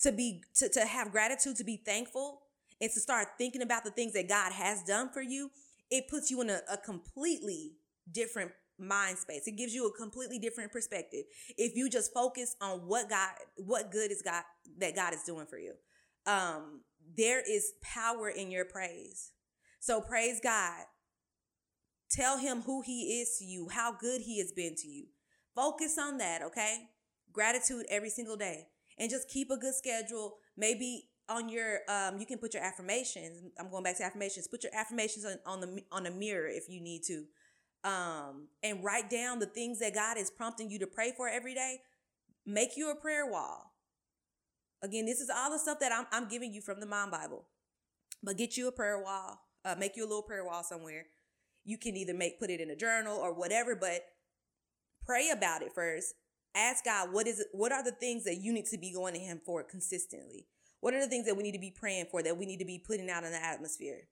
to 0.00 0.12
be, 0.12 0.42
to, 0.56 0.68
to 0.68 0.80
have 0.80 1.12
gratitude, 1.12 1.56
to 1.56 1.64
be 1.64 1.80
thankful, 1.84 2.42
and 2.80 2.90
to 2.92 3.00
start 3.00 3.28
thinking 3.38 3.62
about 3.62 3.84
the 3.84 3.90
things 3.90 4.12
that 4.12 4.28
God 4.28 4.52
has 4.52 4.82
done 4.82 5.10
for 5.12 5.22
you, 5.22 5.50
it 5.90 6.08
puts 6.08 6.30
you 6.30 6.40
in 6.42 6.50
a, 6.50 6.60
a 6.72 6.76
completely 6.76 7.72
different 8.10 8.52
mind 8.78 9.18
space. 9.18 9.46
It 9.46 9.56
gives 9.56 9.74
you 9.74 9.86
a 9.86 9.92
completely 9.92 10.38
different 10.38 10.72
perspective. 10.72 11.24
If 11.56 11.76
you 11.76 11.90
just 11.90 12.12
focus 12.12 12.56
on 12.60 12.80
what 12.80 13.08
God, 13.08 13.30
what 13.56 13.90
good 13.90 14.10
is 14.12 14.22
God, 14.22 14.42
that 14.78 14.94
God 14.94 15.14
is 15.14 15.22
doing 15.24 15.46
for 15.46 15.58
you. 15.58 15.72
Um, 16.26 16.82
there 17.16 17.40
is 17.40 17.72
power 17.82 18.28
in 18.28 18.50
your 18.50 18.64
praise. 18.64 19.32
So 19.80 20.00
praise 20.00 20.40
God 20.42 20.84
Tell 22.10 22.38
him 22.38 22.62
who 22.62 22.80
he 22.80 23.20
is 23.20 23.36
to 23.38 23.44
you, 23.44 23.68
how 23.68 23.92
good 23.92 24.22
he 24.22 24.38
has 24.38 24.52
been 24.52 24.74
to 24.76 24.88
you. 24.88 25.06
Focus 25.54 25.98
on 25.98 26.18
that, 26.18 26.42
okay? 26.42 26.88
Gratitude 27.32 27.84
every 27.90 28.08
single 28.08 28.36
day. 28.36 28.68
And 28.98 29.10
just 29.10 29.28
keep 29.28 29.50
a 29.50 29.56
good 29.56 29.74
schedule. 29.74 30.36
Maybe 30.56 31.07
on 31.28 31.48
your 31.48 31.80
um 31.88 32.18
you 32.18 32.26
can 32.26 32.38
put 32.38 32.54
your 32.54 32.62
affirmations. 32.62 33.40
I'm 33.58 33.70
going 33.70 33.84
back 33.84 33.96
to 33.98 34.04
affirmations. 34.04 34.48
Put 34.48 34.62
your 34.62 34.74
affirmations 34.74 35.24
on, 35.24 35.38
on 35.46 35.60
the 35.60 35.82
on 35.92 36.04
the 36.04 36.10
mirror 36.10 36.48
if 36.48 36.68
you 36.68 36.80
need 36.80 37.02
to. 37.04 37.24
Um 37.84 38.48
and 38.62 38.82
write 38.82 39.10
down 39.10 39.38
the 39.38 39.46
things 39.46 39.78
that 39.80 39.94
God 39.94 40.16
is 40.16 40.30
prompting 40.30 40.70
you 40.70 40.78
to 40.80 40.86
pray 40.86 41.12
for 41.16 41.28
every 41.28 41.54
day. 41.54 41.78
Make 42.46 42.76
you 42.76 42.90
a 42.90 42.94
prayer 42.94 43.30
wall. 43.30 43.72
Again, 44.82 45.06
this 45.06 45.20
is 45.20 45.28
all 45.28 45.50
the 45.50 45.58
stuff 45.58 45.80
that 45.80 45.92
I'm, 45.92 46.06
I'm 46.12 46.28
giving 46.28 46.52
you 46.52 46.60
from 46.60 46.80
the 46.80 46.86
mom 46.86 47.10
Bible. 47.10 47.44
But 48.22 48.36
get 48.36 48.56
you 48.56 48.68
a 48.68 48.72
prayer 48.72 49.02
wall. 49.02 49.40
Uh, 49.64 49.74
make 49.76 49.96
you 49.96 50.04
a 50.04 50.08
little 50.08 50.22
prayer 50.22 50.44
wall 50.44 50.62
somewhere 50.62 51.06
you 51.68 51.76
can 51.76 51.96
either 51.98 52.14
make 52.14 52.38
put 52.40 52.48
it 52.48 52.62
in 52.62 52.70
a 52.70 52.76
journal 52.76 53.18
or 53.18 53.34
whatever, 53.34 53.76
but 53.76 54.00
pray 55.04 55.28
about 55.30 55.60
it 55.60 55.74
first. 55.74 56.14
Ask 56.54 56.86
God 56.86 57.12
what 57.12 57.26
is 57.26 57.40
it, 57.40 57.48
what 57.52 57.72
are 57.72 57.84
the 57.84 57.92
things 57.92 58.24
that 58.24 58.36
you 58.36 58.54
need 58.54 58.64
to 58.66 58.78
be 58.78 58.90
going 58.90 59.12
to 59.12 59.20
him 59.20 59.42
for 59.44 59.62
consistently? 59.62 60.46
What 60.80 60.94
are 60.94 61.00
the 61.00 61.08
things 61.08 61.26
that 61.26 61.36
we 61.36 61.42
need 61.42 61.52
to 61.52 61.58
be 61.58 61.74
praying 61.76 62.06
for 62.10 62.22
that 62.22 62.36
we 62.36 62.46
need 62.46 62.58
to 62.58 62.64
be 62.64 62.78
putting 62.78 63.10
out 63.10 63.24
in 63.24 63.32
the 63.32 63.42
atmosphere? 63.42 64.08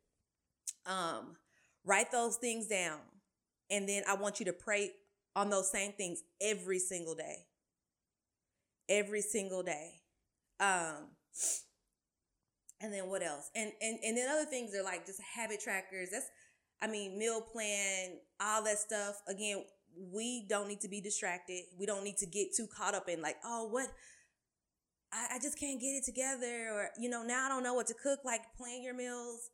Um, 0.84 1.36
write 1.84 2.10
those 2.10 2.36
things 2.36 2.66
down. 2.66 2.98
And 3.70 3.88
then 3.88 4.02
I 4.08 4.14
want 4.14 4.40
you 4.40 4.46
to 4.46 4.52
pray 4.52 4.92
on 5.34 5.50
those 5.50 5.70
same 5.70 5.92
things 5.92 6.22
every 6.40 6.78
single 6.78 7.14
day. 7.14 7.46
Every 8.88 9.20
single 9.20 9.62
day. 9.62 10.02
Um, 10.60 11.08
and 12.80 12.92
then 12.92 13.08
what 13.08 13.22
else? 13.22 13.50
And 13.54 13.72
and 13.80 13.98
and 14.04 14.16
then 14.16 14.28
other 14.28 14.44
things 14.44 14.74
are 14.74 14.82
like 14.82 15.06
just 15.06 15.20
habit 15.34 15.60
trackers. 15.60 16.10
That's 16.12 16.26
I 16.80 16.86
mean, 16.88 17.18
meal 17.18 17.40
plan, 17.40 18.18
all 18.40 18.62
that 18.64 18.78
stuff. 18.78 19.22
Again, 19.28 19.64
we 20.12 20.46
don't 20.48 20.68
need 20.68 20.80
to 20.82 20.88
be 20.88 21.00
distracted. 21.00 21.62
We 21.78 21.86
don't 21.86 22.04
need 22.04 22.18
to 22.18 22.26
get 22.26 22.54
too 22.54 22.66
caught 22.66 22.94
up 22.94 23.08
in 23.08 23.22
like, 23.22 23.36
oh, 23.44 23.68
what? 23.70 23.88
I, 25.16 25.36
I 25.36 25.38
just 25.40 25.58
can't 25.58 25.80
get 25.80 25.88
it 25.88 26.04
together. 26.04 26.70
Or, 26.72 26.90
you 26.98 27.08
know, 27.08 27.22
now 27.22 27.46
I 27.46 27.48
don't 27.48 27.62
know 27.62 27.74
what 27.74 27.86
to 27.88 27.94
cook. 27.94 28.20
Like, 28.24 28.42
plan 28.56 28.82
your 28.82 28.94
meals, 28.94 29.50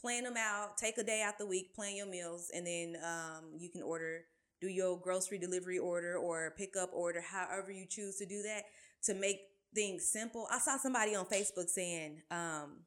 plan 0.00 0.24
them 0.24 0.36
out, 0.36 0.76
take 0.76 0.98
a 0.98 1.04
day 1.04 1.22
out 1.22 1.38
the 1.38 1.46
week, 1.46 1.74
plan 1.74 1.94
your 1.94 2.06
meals, 2.06 2.50
and 2.54 2.66
then 2.66 2.96
um, 3.04 3.44
you 3.58 3.70
can 3.70 3.82
order, 3.82 4.22
do 4.60 4.68
your 4.68 4.98
grocery 4.98 5.38
delivery 5.38 5.78
order 5.78 6.16
or 6.16 6.54
pickup 6.58 6.90
order, 6.92 7.20
however 7.20 7.70
you 7.70 7.86
choose 7.88 8.16
to 8.16 8.26
do 8.26 8.42
that 8.42 8.64
to 9.04 9.14
make 9.14 9.38
things 9.74 10.10
simple. 10.10 10.46
I 10.50 10.58
saw 10.58 10.76
somebody 10.76 11.14
on 11.14 11.26
Facebook 11.26 11.68
saying, 11.68 12.22
um, 12.30 12.80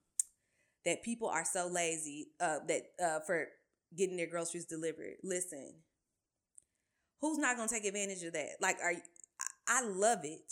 that 0.86 1.04
people 1.04 1.30
are 1.30 1.46
so 1.46 1.68
lazy 1.68 2.28
uh, 2.42 2.60
that 2.68 2.82
uh, 3.02 3.20
for 3.26 3.48
getting 3.98 4.18
their 4.18 4.28
groceries 4.28 4.66
delivered. 4.66 5.14
Listen, 5.24 5.76
who's 7.22 7.38
not 7.38 7.56
gonna 7.56 7.70
take 7.70 7.86
advantage 7.86 8.24
of 8.24 8.34
that? 8.34 8.58
Like, 8.60 8.78
are 8.84 8.92
you, 8.92 9.02
I 9.68 9.82
love 9.86 10.20
it. 10.24 10.52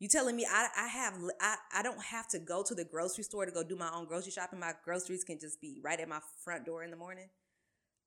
You 0.00 0.08
telling 0.08 0.34
me 0.34 0.46
I 0.50 0.68
I 0.76 0.88
have 0.88 1.14
I, 1.40 1.56
I 1.76 1.82
don't 1.82 2.02
have 2.02 2.26
to 2.28 2.38
go 2.38 2.62
to 2.62 2.74
the 2.74 2.84
grocery 2.84 3.22
store 3.22 3.44
to 3.44 3.52
go 3.52 3.62
do 3.62 3.76
my 3.76 3.90
own 3.94 4.06
grocery 4.06 4.32
shopping. 4.32 4.58
My 4.58 4.72
groceries 4.82 5.24
can 5.24 5.38
just 5.38 5.60
be 5.60 5.78
right 5.84 6.00
at 6.00 6.08
my 6.08 6.20
front 6.42 6.64
door 6.64 6.82
in 6.82 6.90
the 6.90 6.96
morning. 6.96 7.28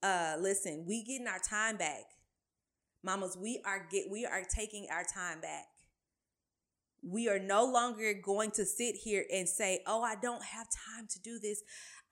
Uh 0.02 0.36
listen, 0.40 0.86
we 0.88 1.04
getting 1.04 1.28
our 1.28 1.40
time 1.40 1.78
back. 1.78 2.02
Mamas, 3.04 3.38
we 3.40 3.62
are 3.64 3.88
get 3.92 4.10
we 4.10 4.26
are 4.26 4.44
taking 4.44 4.88
our 4.92 5.04
time 5.04 5.40
back. 5.40 5.68
We 7.04 7.30
are 7.30 7.40
no 7.40 7.64
longer 7.66 8.14
going 8.14 8.52
to 8.52 8.66
sit 8.66 8.96
here 8.96 9.26
and 9.32 9.48
say, 9.48 9.82
Oh, 9.86 10.02
I 10.02 10.16
don't 10.16 10.44
have 10.44 10.68
time 10.96 11.08
to 11.12 11.20
do 11.22 11.38
this. 11.38 11.62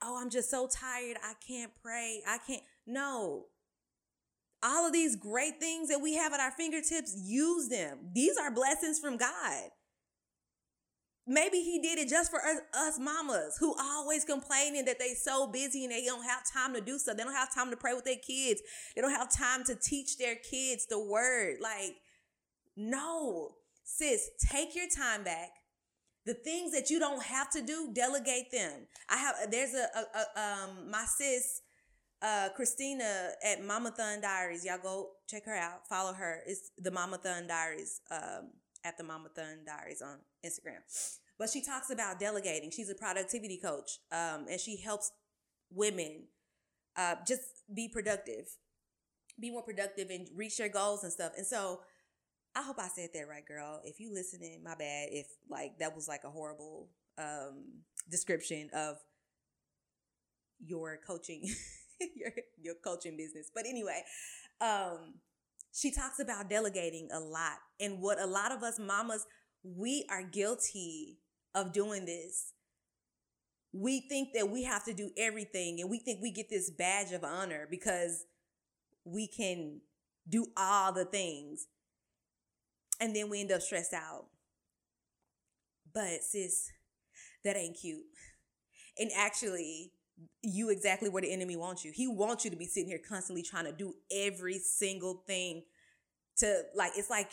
Oh, 0.00 0.20
I'm 0.20 0.30
just 0.30 0.48
so 0.50 0.68
tired. 0.68 1.16
I 1.24 1.32
can't 1.46 1.72
pray. 1.82 2.22
I 2.28 2.38
can't. 2.38 2.62
No. 2.86 3.46
All 4.62 4.86
of 4.86 4.92
these 4.92 5.16
great 5.16 5.58
things 5.58 5.88
that 5.88 6.00
we 6.00 6.14
have 6.14 6.32
at 6.32 6.40
our 6.40 6.52
fingertips, 6.52 7.20
use 7.24 7.68
them. 7.68 7.98
These 8.14 8.36
are 8.36 8.50
blessings 8.50 8.98
from 8.98 9.16
God. 9.16 9.70
Maybe 11.26 11.58
he 11.58 11.80
did 11.80 11.98
it 11.98 12.08
just 12.08 12.30
for 12.30 12.40
us, 12.40 12.58
us, 12.74 12.98
mamas 12.98 13.56
who 13.60 13.74
always 13.78 14.24
complaining 14.24 14.84
that 14.86 14.98
they 14.98 15.14
so 15.14 15.46
busy 15.46 15.84
and 15.84 15.92
they 15.92 16.04
don't 16.04 16.24
have 16.24 16.42
time 16.52 16.74
to 16.74 16.80
do 16.80 16.98
stuff. 16.98 17.16
They 17.16 17.22
don't 17.22 17.32
have 17.32 17.54
time 17.54 17.70
to 17.70 17.76
pray 17.76 17.94
with 17.94 18.04
their 18.04 18.16
kids. 18.16 18.60
They 18.94 19.02
don't 19.02 19.12
have 19.12 19.32
time 19.32 19.62
to 19.64 19.76
teach 19.76 20.18
their 20.18 20.34
kids 20.34 20.86
the 20.86 20.98
word. 20.98 21.58
Like, 21.60 21.94
no, 22.76 23.52
Sis, 23.84 24.30
take 24.50 24.74
your 24.74 24.86
time 24.88 25.24
back. 25.24 25.50
The 26.24 26.34
things 26.34 26.72
that 26.72 26.88
you 26.88 26.98
don't 26.98 27.22
have 27.22 27.50
to 27.50 27.62
do, 27.62 27.90
delegate 27.92 28.50
them. 28.52 28.86
I 29.10 29.16
have 29.16 29.34
there's 29.50 29.74
a, 29.74 29.88
a, 29.98 30.40
a 30.40 30.42
um 30.42 30.90
my 30.90 31.04
sis 31.04 31.62
uh 32.22 32.48
Christina 32.54 33.30
at 33.44 33.64
Mama 33.64 33.90
Thun 33.90 34.20
Diaries. 34.20 34.64
Y'all 34.64 34.78
go 34.82 35.10
check 35.28 35.44
her 35.46 35.56
out. 35.56 35.86
Follow 35.88 36.12
her. 36.12 36.40
It's 36.46 36.70
the 36.78 36.90
Mama 36.90 37.18
Thun 37.18 37.46
Diaries 37.46 38.00
um 38.10 38.50
at 38.84 38.96
the 38.96 39.04
Mama 39.04 39.28
Thun 39.34 39.64
Diaries 39.66 40.02
on 40.02 40.18
Instagram. 40.44 40.80
But 41.38 41.50
she 41.50 41.62
talks 41.62 41.90
about 41.90 42.20
delegating. 42.20 42.70
She's 42.70 42.90
a 42.90 42.94
productivity 42.94 43.58
coach. 43.58 43.98
Um 44.10 44.46
and 44.48 44.60
she 44.60 44.76
helps 44.76 45.12
women 45.70 46.24
uh 46.96 47.16
just 47.26 47.42
be 47.74 47.88
productive. 47.88 48.46
Be 49.40 49.50
more 49.50 49.62
productive 49.62 50.10
and 50.10 50.28
reach 50.36 50.58
their 50.58 50.68
goals 50.68 51.02
and 51.02 51.12
stuff. 51.12 51.32
And 51.36 51.46
so 51.46 51.80
I 52.54 52.62
hope 52.62 52.78
I 52.78 52.88
said 52.88 53.10
that 53.14 53.28
right, 53.28 53.46
girl. 53.46 53.80
If 53.84 53.98
you 53.98 54.12
listening, 54.12 54.62
my 54.62 54.74
bad. 54.74 55.08
If 55.10 55.26
like 55.48 55.78
that 55.78 55.94
was 55.96 56.06
like 56.06 56.24
a 56.24 56.30
horrible 56.30 56.88
um 57.18 57.82
description 58.10 58.70
of 58.74 58.96
your 60.64 60.98
coaching 61.06 61.48
your 62.16 62.32
your 62.60 62.74
coaching 62.84 63.16
business. 63.16 63.50
But 63.54 63.66
anyway, 63.66 64.02
um 64.60 65.14
she 65.74 65.90
talks 65.90 66.20
about 66.20 66.50
delegating 66.50 67.08
a 67.12 67.20
lot. 67.20 67.58
And 67.80 68.00
what 68.00 68.20
a 68.20 68.26
lot 68.26 68.52
of 68.52 68.62
us 68.62 68.78
mamas, 68.78 69.26
we 69.64 70.06
are 70.10 70.22
guilty 70.22 71.18
of 71.54 71.72
doing 71.72 72.04
this. 72.04 72.52
We 73.72 74.00
think 74.08 74.30
that 74.34 74.50
we 74.50 74.64
have 74.64 74.84
to 74.84 74.92
do 74.92 75.10
everything 75.16 75.80
and 75.80 75.90
we 75.90 75.98
think 75.98 76.20
we 76.20 76.30
get 76.30 76.50
this 76.50 76.70
badge 76.70 77.12
of 77.12 77.24
honor 77.24 77.66
because 77.70 78.24
we 79.04 79.26
can 79.28 79.80
do 80.28 80.46
all 80.56 80.92
the 80.92 81.04
things 81.06 81.66
and 83.00 83.14
then 83.14 83.28
we 83.28 83.40
end 83.40 83.52
up 83.52 83.62
stressed 83.62 83.92
out. 83.92 84.26
But 85.92 86.22
sis, 86.24 86.70
that 87.44 87.56
ain't 87.56 87.76
cute. 87.78 88.04
And 88.98 89.10
actually, 89.16 89.92
you 90.42 90.70
exactly 90.70 91.08
where 91.08 91.22
the 91.22 91.32
enemy 91.32 91.56
wants 91.56 91.84
you. 91.84 91.92
He 91.94 92.06
wants 92.08 92.44
you 92.44 92.50
to 92.50 92.56
be 92.56 92.66
sitting 92.66 92.88
here 92.88 93.00
constantly 93.06 93.42
trying 93.42 93.64
to 93.64 93.72
do 93.72 93.94
every 94.10 94.58
single 94.58 95.22
thing 95.26 95.62
to 96.38 96.62
like 96.74 96.92
it's 96.96 97.10
like 97.10 97.30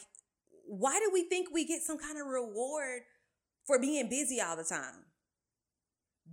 why 0.67 0.99
do 0.99 1.09
we 1.11 1.23
think 1.23 1.49
we 1.51 1.65
get 1.65 1.81
some 1.81 1.97
kind 1.97 2.19
of 2.19 2.27
reward 2.27 3.01
for 3.65 3.79
being 3.79 4.07
busy 4.07 4.39
all 4.39 4.55
the 4.55 4.63
time? 4.63 5.05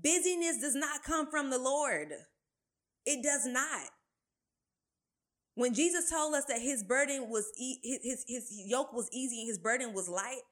Busyness 0.02 0.60
does 0.60 0.74
not 0.74 1.02
come 1.04 1.30
from 1.30 1.48
the 1.50 1.58
Lord. 1.58 2.12
It 3.06 3.22
does 3.22 3.46
not. 3.46 3.88
When 5.54 5.72
Jesus 5.72 6.10
told 6.10 6.34
us 6.34 6.44
that 6.46 6.60
his 6.60 6.82
burden 6.84 7.30
was 7.30 7.50
e- 7.56 7.80
his, 7.82 8.00
his 8.04 8.24
his 8.28 8.62
yoke 8.66 8.92
was 8.92 9.08
easy 9.10 9.40
and 9.40 9.48
his 9.48 9.58
burden 9.58 9.94
was 9.94 10.06
light, 10.06 10.42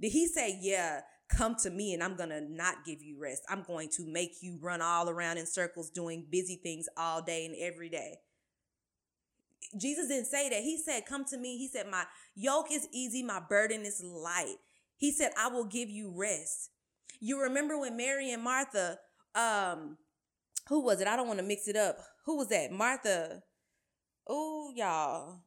did 0.00 0.10
he 0.10 0.26
say, 0.26 0.58
"Yeah, 0.60 1.02
come 1.30 1.56
to 1.62 1.70
me 1.70 1.94
and 1.94 2.02
I'm 2.02 2.16
going 2.16 2.30
to 2.30 2.40
not 2.40 2.84
give 2.84 3.02
you 3.02 3.18
rest. 3.20 3.42
I'm 3.48 3.62
going 3.62 3.88
to 3.96 4.06
make 4.06 4.42
you 4.42 4.58
run 4.60 4.82
all 4.82 5.08
around 5.08 5.38
in 5.38 5.46
circles 5.46 5.90
doing 5.90 6.26
busy 6.30 6.56
things 6.56 6.88
all 6.96 7.22
day 7.22 7.46
and 7.46 7.54
every 7.58 7.88
day?" 7.88 8.18
Jesus 9.78 10.08
didn't 10.08 10.26
say 10.26 10.48
that. 10.48 10.62
He 10.62 10.76
said, 10.76 11.06
"Come 11.06 11.24
to 11.26 11.38
me." 11.38 11.58
He 11.58 11.68
said, 11.68 11.86
"My 11.88 12.04
yoke 12.34 12.70
is 12.70 12.88
easy, 12.92 13.22
my 13.22 13.40
burden 13.40 13.82
is 13.82 14.02
light." 14.02 14.56
He 14.96 15.12
said, 15.12 15.32
"I 15.38 15.48
will 15.48 15.64
give 15.64 15.88
you 15.88 16.12
rest." 16.14 16.70
You 17.20 17.40
remember 17.40 17.78
when 17.78 17.96
Mary 17.96 18.32
and 18.32 18.42
Martha 18.42 18.98
um 19.34 19.98
who 20.68 20.80
was 20.80 21.00
it? 21.00 21.08
I 21.08 21.16
don't 21.16 21.26
want 21.26 21.38
to 21.38 21.44
mix 21.44 21.68
it 21.68 21.76
up. 21.76 21.98
Who 22.24 22.36
was 22.36 22.48
that? 22.48 22.72
Martha 22.72 23.42
oh, 24.30 24.72
y'all. 24.74 25.40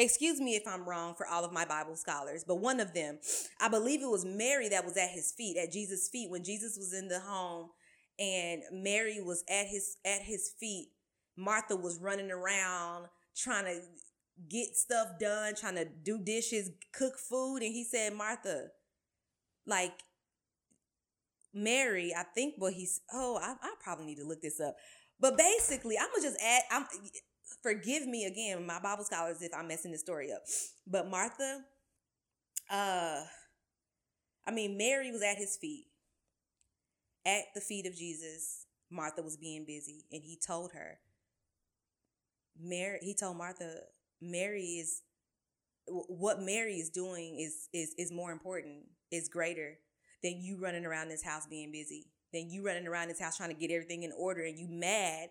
Excuse 0.00 0.40
me 0.40 0.56
if 0.56 0.66
I'm 0.66 0.88
wrong 0.88 1.14
for 1.14 1.26
all 1.26 1.44
of 1.44 1.52
my 1.52 1.66
Bible 1.66 1.94
scholars, 1.94 2.42
but 2.48 2.54
one 2.56 2.80
of 2.80 2.94
them, 2.94 3.18
I 3.60 3.68
believe 3.68 4.02
it 4.02 4.08
was 4.08 4.24
Mary 4.24 4.70
that 4.70 4.86
was 4.86 4.96
at 4.96 5.10
his 5.10 5.30
feet, 5.30 5.58
at 5.58 5.70
Jesus' 5.70 6.08
feet, 6.08 6.30
when 6.30 6.42
Jesus 6.42 6.78
was 6.78 6.94
in 6.94 7.08
the 7.08 7.20
home 7.20 7.68
and 8.18 8.62
Mary 8.72 9.20
was 9.20 9.44
at 9.50 9.66
his 9.66 9.98
at 10.06 10.22
his 10.22 10.52
feet. 10.58 10.88
Martha 11.36 11.76
was 11.76 11.98
running 12.00 12.30
around 12.30 13.08
trying 13.36 13.66
to 13.66 13.80
get 14.48 14.74
stuff 14.74 15.18
done, 15.20 15.54
trying 15.54 15.76
to 15.76 15.84
do 15.84 16.18
dishes, 16.18 16.70
cook 16.94 17.18
food, 17.18 17.58
and 17.58 17.72
he 17.72 17.84
said, 17.84 18.14
Martha, 18.14 18.68
like 19.66 19.92
Mary, 21.52 22.14
I 22.16 22.22
think 22.22 22.54
what 22.56 22.72
he's 22.72 23.02
oh, 23.12 23.38
I, 23.42 23.54
I 23.62 23.74
probably 23.84 24.06
need 24.06 24.18
to 24.18 24.26
look 24.26 24.40
this 24.40 24.60
up. 24.60 24.76
But 25.20 25.36
basically, 25.36 25.98
I'm 25.98 26.08
gonna 26.08 26.22
just 26.22 26.42
add 26.42 26.62
I'm 26.70 26.86
forgive 27.62 28.06
me 28.06 28.24
again, 28.24 28.66
my 28.66 28.80
Bible 28.80 29.04
scholars, 29.04 29.42
if 29.42 29.52
I'm 29.54 29.68
messing 29.68 29.92
this 29.92 30.00
story 30.00 30.32
up. 30.32 30.42
But 30.86 31.08
Martha, 31.08 31.60
uh, 32.70 33.20
I 34.46 34.50
mean, 34.52 34.76
Mary 34.76 35.10
was 35.10 35.22
at 35.22 35.36
his 35.36 35.56
feet, 35.56 35.86
at 37.26 37.44
the 37.54 37.60
feet 37.60 37.86
of 37.86 37.94
Jesus. 37.94 38.66
Martha 38.90 39.22
was 39.22 39.36
being 39.36 39.64
busy, 39.66 40.04
and 40.10 40.22
he 40.24 40.36
told 40.36 40.72
her, 40.72 40.98
Mary, 42.58 42.98
he 43.02 43.14
told 43.14 43.36
Martha, 43.36 43.80
Mary 44.20 44.62
is 44.62 45.02
what 45.86 46.40
Mary 46.40 46.74
is 46.74 46.90
doing 46.90 47.38
is 47.40 47.68
is 47.72 47.94
is 47.98 48.12
more 48.12 48.32
important, 48.32 48.84
is 49.10 49.28
greater 49.28 49.78
than 50.22 50.40
you 50.40 50.58
running 50.60 50.84
around 50.84 51.08
this 51.08 51.22
house 51.22 51.46
being 51.46 51.72
busy, 51.72 52.06
than 52.32 52.50
you 52.50 52.64
running 52.64 52.86
around 52.86 53.08
this 53.08 53.20
house 53.20 53.36
trying 53.36 53.54
to 53.54 53.54
get 53.54 53.70
everything 53.70 54.02
in 54.02 54.12
order 54.16 54.44
and 54.44 54.58
you 54.58 54.68
mad. 54.68 55.28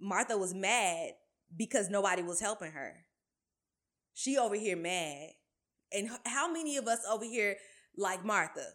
Martha 0.00 0.36
was 0.36 0.54
mad 0.54 1.12
because 1.56 1.88
nobody 1.88 2.22
was 2.22 2.40
helping 2.40 2.72
her. 2.72 3.04
She 4.14 4.36
over 4.36 4.54
here 4.54 4.76
mad. 4.76 5.30
And 5.92 6.10
how 6.26 6.52
many 6.52 6.76
of 6.76 6.86
us 6.86 7.00
over 7.10 7.24
here, 7.24 7.56
like 7.96 8.24
Martha, 8.24 8.66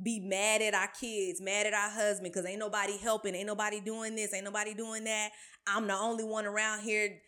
be 0.00 0.20
mad 0.20 0.62
at 0.62 0.74
our 0.74 0.88
kids, 0.88 1.40
mad 1.40 1.66
at 1.66 1.74
our 1.74 1.90
husband 1.90 2.32
because 2.32 2.48
ain't 2.48 2.58
nobody 2.58 2.96
helping, 2.96 3.34
ain't 3.34 3.46
nobody 3.46 3.80
doing 3.80 4.14
this, 4.14 4.32
ain't 4.32 4.44
nobody 4.44 4.74
doing 4.74 5.04
that. 5.04 5.30
I'm 5.66 5.86
the 5.86 5.94
only 5.94 6.24
one 6.24 6.46
around 6.46 6.80
here 6.80 7.20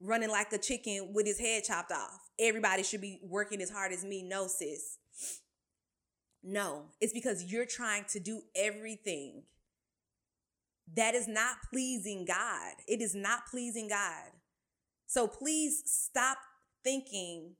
running 0.00 0.30
like 0.30 0.52
a 0.52 0.58
chicken 0.58 1.12
with 1.12 1.26
his 1.26 1.38
head 1.38 1.64
chopped 1.64 1.92
off. 1.92 2.30
Everybody 2.38 2.82
should 2.82 3.00
be 3.00 3.20
working 3.22 3.60
as 3.60 3.70
hard 3.70 3.92
as 3.92 4.04
me. 4.04 4.22
No, 4.22 4.46
sis. 4.46 4.98
No, 6.42 6.84
it's 7.00 7.12
because 7.12 7.50
you're 7.50 7.66
trying 7.66 8.04
to 8.10 8.20
do 8.20 8.42
everything 8.54 9.42
that 10.94 11.14
is 11.14 11.28
not 11.28 11.56
pleasing 11.70 12.24
God. 12.26 12.74
It 12.86 13.00
is 13.00 13.14
not 13.14 13.46
pleasing 13.50 13.88
God. 13.88 14.32
So 15.06 15.26
please 15.26 15.82
stop 15.86 16.38
thinking 16.84 17.54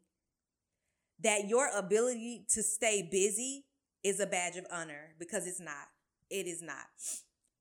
that 1.23 1.49
your 1.49 1.69
ability 1.77 2.47
to 2.51 2.63
stay 2.63 3.07
busy 3.11 3.65
is 4.05 4.21
a 4.21 4.27
badge 4.27 4.57
of 4.57 4.65
honor 4.71 5.15
because 5.19 5.47
it's 5.47 5.61
not. 5.61 5.89
It 6.31 6.47
is 6.47 6.63
not. 6.63 6.87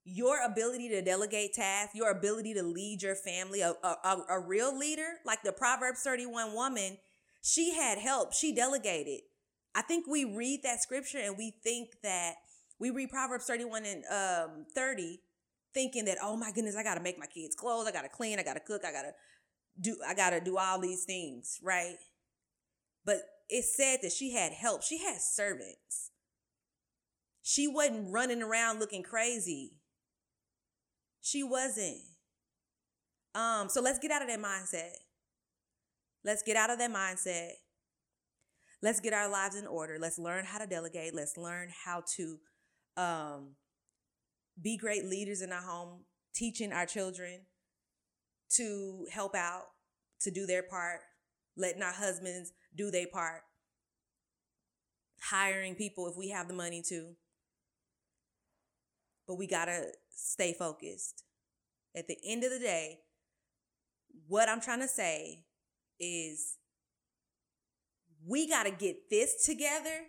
Your 0.03 0.43
ability 0.45 0.89
to 0.89 1.01
delegate 1.01 1.53
tasks, 1.53 1.95
your 1.95 2.11
ability 2.11 2.53
to 2.53 2.63
lead 2.63 3.01
your 3.01 3.15
family, 3.15 3.61
a, 3.61 3.73
a, 3.83 4.17
a 4.29 4.39
real 4.39 4.77
leader, 4.77 5.15
like 5.25 5.41
the 5.43 5.51
Proverbs 5.51 6.01
31 6.01 6.53
woman, 6.53 6.97
she 7.41 7.73
had 7.73 7.97
help. 7.97 8.33
She 8.33 8.53
delegated. 8.53 9.21
I 9.75 9.81
think 9.81 10.05
we 10.07 10.23
read 10.23 10.61
that 10.63 10.81
scripture 10.81 11.19
and 11.19 11.37
we 11.37 11.53
think 11.63 11.89
that 12.03 12.35
we 12.79 12.89
read 12.89 13.09
Proverbs 13.09 13.45
31 13.45 13.83
and 13.85 14.03
um, 14.05 14.65
30 14.73 15.19
thinking 15.73 16.05
that, 16.05 16.17
oh 16.21 16.35
my 16.37 16.51
goodness, 16.51 16.75
I 16.75 16.83
gotta 16.83 17.01
make 17.01 17.19
my 17.19 17.25
kids 17.25 17.55
clothes, 17.55 17.87
I 17.87 17.91
gotta 17.91 18.09
clean, 18.09 18.39
I 18.39 18.43
gotta 18.43 18.59
cook, 18.59 18.83
I 18.85 18.91
gotta 18.91 19.11
do, 19.79 19.97
I 20.07 20.13
gotta 20.13 20.39
do 20.39 20.57
all 20.57 20.79
these 20.79 21.03
things, 21.03 21.59
right? 21.63 21.95
But 23.05 23.21
it 23.49 23.63
said 23.63 23.99
that 24.01 24.11
she 24.11 24.33
had 24.33 24.51
help. 24.51 24.83
She 24.83 24.97
had 24.97 25.21
servants. 25.21 26.11
She 27.41 27.67
wasn't 27.67 28.11
running 28.11 28.41
around 28.41 28.79
looking 28.79 29.03
crazy. 29.03 29.73
She 31.21 31.43
wasn't. 31.43 32.01
Um, 33.33 33.69
so 33.69 33.81
let's 33.81 33.99
get 33.99 34.11
out 34.11 34.21
of 34.21 34.27
that 34.27 34.41
mindset. 34.41 34.91
Let's 36.25 36.43
get 36.43 36.57
out 36.57 36.69
of 36.69 36.79
that 36.79 36.91
mindset. 36.91 37.51
Let's 38.81 38.99
get 38.99 39.13
our 39.13 39.29
lives 39.29 39.55
in 39.55 39.65
order. 39.65 39.97
Let's 39.99 40.19
learn 40.19 40.45
how 40.45 40.57
to 40.57 40.67
delegate. 40.67 41.15
Let's 41.15 41.37
learn 41.37 41.69
how 41.85 42.03
to 42.17 42.37
um, 42.97 43.55
be 44.61 44.77
great 44.77 45.05
leaders 45.05 45.41
in 45.41 45.51
our 45.51 45.61
home, 45.61 46.05
teaching 46.33 46.71
our 46.71 46.85
children 46.85 47.41
to 48.55 49.05
help 49.11 49.35
out, 49.35 49.63
to 50.21 50.31
do 50.31 50.45
their 50.45 50.63
part, 50.63 51.01
letting 51.55 51.81
our 51.81 51.93
husbands 51.93 52.51
do 52.75 52.91
their 52.91 53.07
part, 53.07 53.41
hiring 55.21 55.75
people 55.75 56.07
if 56.07 56.15
we 56.17 56.29
have 56.29 56.47
the 56.47 56.53
money 56.53 56.83
to. 56.89 57.13
But 59.27 59.35
we 59.35 59.47
got 59.47 59.65
to 59.65 59.91
stay 60.09 60.53
focused. 60.53 61.23
At 61.95 62.07
the 62.07 62.17
end 62.25 62.43
of 62.43 62.51
the 62.51 62.59
day, 62.59 62.99
what 64.27 64.49
I'm 64.49 64.61
trying 64.61 64.81
to 64.81 64.87
say 64.87 65.43
is 65.99 66.57
we 68.25 68.47
got 68.47 68.63
to 68.63 68.71
get 68.71 69.09
this 69.09 69.45
together 69.45 70.05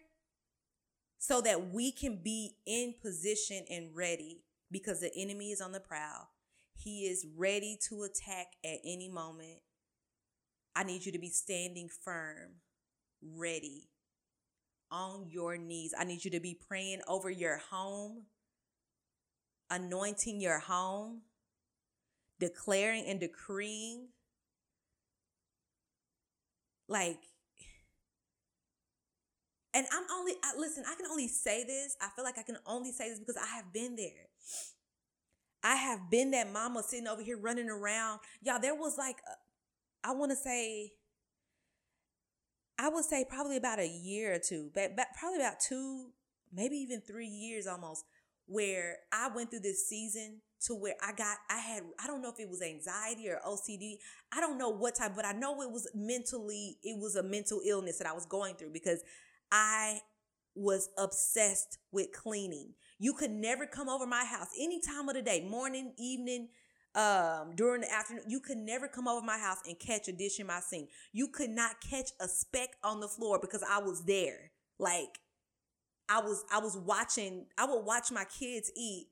so 1.18 1.40
that 1.40 1.72
we 1.72 1.90
can 1.92 2.20
be 2.22 2.56
in 2.66 2.94
position 3.02 3.64
and 3.70 3.94
ready 3.94 4.42
because 4.70 5.00
the 5.00 5.14
enemy 5.16 5.50
is 5.50 5.60
on 5.60 5.72
the 5.72 5.80
prowl. 5.80 6.28
He 6.74 7.06
is 7.06 7.26
ready 7.36 7.78
to 7.88 8.04
attack 8.04 8.52
at 8.64 8.78
any 8.84 9.08
moment. 9.08 9.60
I 10.76 10.84
need 10.84 11.04
you 11.04 11.12
to 11.12 11.18
be 11.18 11.30
standing 11.30 11.88
firm, 11.88 12.60
ready, 13.20 13.88
on 14.92 15.26
your 15.28 15.56
knees. 15.56 15.92
I 15.98 16.04
need 16.04 16.24
you 16.24 16.30
to 16.30 16.40
be 16.40 16.58
praying 16.68 17.00
over 17.08 17.28
your 17.30 17.58
home, 17.70 18.26
anointing 19.70 20.40
your 20.40 20.60
home, 20.60 21.22
declaring 22.38 23.06
and 23.06 23.18
decreeing. 23.18 24.08
Like, 26.88 27.18
and 29.74 29.86
I'm 29.92 30.04
only, 30.12 30.32
I, 30.42 30.58
listen, 30.58 30.84
I 30.86 30.94
can 30.94 31.06
only 31.10 31.28
say 31.28 31.64
this. 31.64 31.96
I 32.00 32.08
feel 32.14 32.24
like 32.24 32.38
I 32.38 32.42
can 32.42 32.56
only 32.66 32.92
say 32.92 33.08
this 33.10 33.18
because 33.18 33.36
I 33.36 33.46
have 33.56 33.72
been 33.72 33.96
there. 33.96 34.28
I 35.62 35.74
have 35.74 36.10
been 36.10 36.30
that 36.30 36.52
mama 36.52 36.82
sitting 36.82 37.06
over 37.06 37.22
here 37.22 37.38
running 37.38 37.68
around. 37.68 38.20
Y'all, 38.42 38.60
there 38.60 38.74
was 38.74 38.96
like, 38.96 39.16
uh, 39.28 39.34
I 40.04 40.12
want 40.12 40.30
to 40.30 40.36
say, 40.36 40.92
I 42.78 42.88
would 42.88 43.04
say 43.04 43.26
probably 43.28 43.56
about 43.56 43.80
a 43.80 43.88
year 43.88 44.34
or 44.34 44.38
two, 44.38 44.70
but, 44.74 44.96
but 44.96 45.08
probably 45.18 45.40
about 45.40 45.60
two, 45.60 46.10
maybe 46.52 46.76
even 46.76 47.00
three 47.00 47.26
years 47.26 47.66
almost, 47.66 48.04
where 48.46 48.98
I 49.12 49.28
went 49.34 49.50
through 49.50 49.60
this 49.60 49.86
season 49.86 50.40
to 50.66 50.74
where 50.74 50.94
I 51.02 51.12
got, 51.12 51.38
I 51.50 51.58
had, 51.58 51.82
I 52.02 52.06
don't 52.06 52.22
know 52.22 52.30
if 52.30 52.40
it 52.40 52.48
was 52.48 52.62
anxiety 52.62 53.28
or 53.28 53.40
OCD. 53.46 53.96
I 54.32 54.40
don't 54.40 54.58
know 54.58 54.70
what 54.70 54.94
type, 54.94 55.12
but 55.14 55.26
I 55.26 55.32
know 55.32 55.60
it 55.60 55.70
was 55.70 55.88
mentally, 55.94 56.78
it 56.82 56.98
was 56.98 57.16
a 57.16 57.22
mental 57.22 57.60
illness 57.66 57.98
that 57.98 58.06
I 58.06 58.12
was 58.12 58.26
going 58.26 58.54
through 58.54 58.70
because 58.72 59.02
I 59.50 60.00
was 60.54 60.88
obsessed 60.98 61.78
with 61.92 62.12
cleaning. 62.12 62.74
You 62.98 63.12
could 63.12 63.30
never 63.30 63.66
come 63.66 63.88
over 63.88 64.06
my 64.06 64.24
house 64.24 64.48
any 64.58 64.80
time 64.80 65.08
of 65.08 65.14
the 65.14 65.22
day, 65.22 65.46
morning, 65.48 65.92
evening, 65.98 66.48
um, 66.94 67.52
during 67.54 67.82
the 67.82 67.92
afternoon. 67.92 68.24
You 68.26 68.40
could 68.40 68.58
never 68.58 68.88
come 68.88 69.06
over 69.06 69.24
my 69.24 69.38
house 69.38 69.58
and 69.66 69.78
catch 69.78 70.08
a 70.08 70.12
dish 70.12 70.40
in 70.40 70.46
my 70.46 70.60
sink. 70.60 70.90
You 71.12 71.28
could 71.28 71.50
not 71.50 71.80
catch 71.80 72.10
a 72.20 72.26
speck 72.26 72.70
on 72.82 73.00
the 73.00 73.08
floor 73.08 73.38
because 73.40 73.62
I 73.62 73.78
was 73.78 74.04
there. 74.04 74.50
Like 74.78 75.20
I 76.08 76.20
was, 76.20 76.44
I 76.52 76.58
was 76.58 76.76
watching, 76.76 77.46
I 77.56 77.66
would 77.66 77.84
watch 77.84 78.10
my 78.10 78.24
kids 78.24 78.72
eat. 78.76 79.08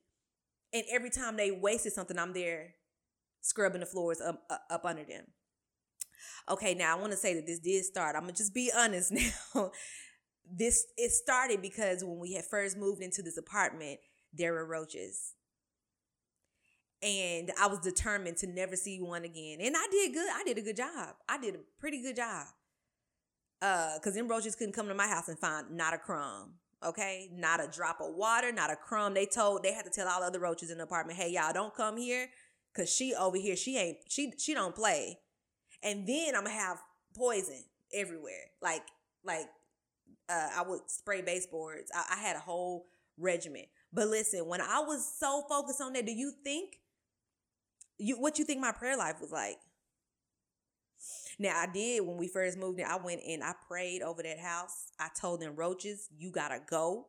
And 0.73 0.85
every 0.91 1.11
time 1.11 1.37
they 1.37 1.53
wasted 1.53 1.93
something, 1.93 2.19
I'm 2.19 2.33
there 2.33 2.75
scrubbing 3.41 3.81
the 3.81 3.87
floors 3.87 4.21
up, 4.21 4.43
up 4.69 4.85
under 4.85 5.05
them. 5.05 5.25
Okay, 6.49 6.75
now 6.75 6.97
I 6.97 7.01
want 7.01 7.13
to 7.13 7.19
say 7.19 7.35
that 7.35 7.47
this 7.47 7.59
did 7.59 7.85
start. 7.85 8.17
I'm 8.17 8.23
gonna 8.23 8.33
just 8.33 8.55
be 8.55 8.71
honest 8.77 9.13
now 9.55 9.71
this 10.51 10.87
it 10.97 11.11
started 11.11 11.63
because 11.63 12.05
when 12.05 12.19
we 12.19 12.35
had 12.35 12.45
first 12.45 12.77
moved 12.77 13.03
into 13.03 13.23
this 13.23 13.37
apartment 13.37 13.99
there 14.37 14.53
were 14.53 14.65
roaches. 14.65 15.33
And 17.03 17.53
I 17.61 17.67
was 17.67 17.81
determined 17.81 18.39
to 18.39 18.47
never 18.47 18.75
see 18.75 19.01
one 19.01 19.25
again. 19.25 19.59
And 19.61 19.75
I 19.77 19.87
did 19.91 20.15
good. 20.15 20.29
I 20.33 20.43
did 20.45 20.59
a 20.59 20.63
good 20.63 20.77
job. 20.77 21.15
I 21.29 21.39
did 21.39 21.55
a 21.55 21.59
pretty 21.79 22.01
good 22.03 22.17
job. 22.17 22.47
Uh, 23.63 23.99
cause 24.03 24.15
them 24.15 24.29
roaches 24.29 24.55
couldn't 24.55 24.75
come 24.75 24.89
to 24.89 24.95
my 24.95 25.07
house 25.07 25.29
and 25.29 25.39
find 25.39 25.71
not 25.71 25.95
a 25.95 25.99
crumb. 25.99 26.55
Okay, 26.85 27.31
not 27.33 27.63
a 27.63 27.69
drop 27.69 28.01
of 28.01 28.15
water, 28.15 28.53
not 28.53 28.71
a 28.71 28.77
crumb. 28.77 29.15
They 29.15 29.25
told 29.25 29.63
they 29.63 29.73
had 29.73 29.87
to 29.87 29.91
tell 29.91 30.09
all 30.09 30.21
the 30.21 30.27
other 30.27 30.39
roaches 30.39 30.71
in 30.71 30.77
the 30.77 30.85
apartment, 30.85 31.19
"Hey, 31.19 31.31
y'all, 31.31 31.53
don't 31.55 31.75
come 31.75 31.97
here, 31.97 32.29
cause 32.75 32.93
she 32.93 33.15
over 33.15 33.39
here, 33.39 33.57
she 33.57 33.79
ain't 33.79 33.99
she 34.09 34.35
she 34.37 34.53
don't 34.53 34.75
play." 34.75 35.21
And 35.83 36.07
then 36.07 36.37
I'm 36.37 36.45
gonna 36.45 36.51
have 36.51 36.83
poison 37.17 37.65
everywhere, 37.95 38.51
like 38.61 38.83
like 39.25 39.49
uh, 40.29 40.49
I 40.57 40.63
would 40.63 40.81
spray 40.89 41.23
baseboards. 41.23 41.91
I, 41.95 42.15
I 42.15 42.17
had 42.17 42.37
a 42.37 42.41
whole 42.41 42.87
regimen. 43.19 43.65
But 43.93 44.09
listen, 44.09 44.47
when 44.47 44.61
I 44.61 44.81
was 44.81 45.11
so 45.19 45.45
focused 45.49 45.81
on 45.81 45.93
that, 45.95 46.07
do 46.07 46.13
you 46.13 46.33
think 46.45 46.77
you 47.99 48.21
what 48.21 48.39
you 48.39 48.45
think 48.45 48.61
my 48.61 48.73
prayer 48.73 48.97
life 48.97 49.21
was 49.21 49.33
like? 49.33 49.59
Now 51.39 51.57
I 51.57 51.67
did 51.67 52.07
when 52.07 52.17
we 52.17 52.29
first 52.29 52.59
moved 52.59 52.81
in. 52.81 52.87
I 52.87 52.97
went 52.97 53.21
and 53.27 53.43
I 53.43 53.55
prayed 53.69 54.03
over 54.03 54.23
that 54.23 54.39
house. 54.39 54.91
I 54.99 55.09
told 55.19 55.41
them 55.41 55.55
roaches, 55.55 56.09
you 56.17 56.31
gotta 56.31 56.61
go. 56.69 57.07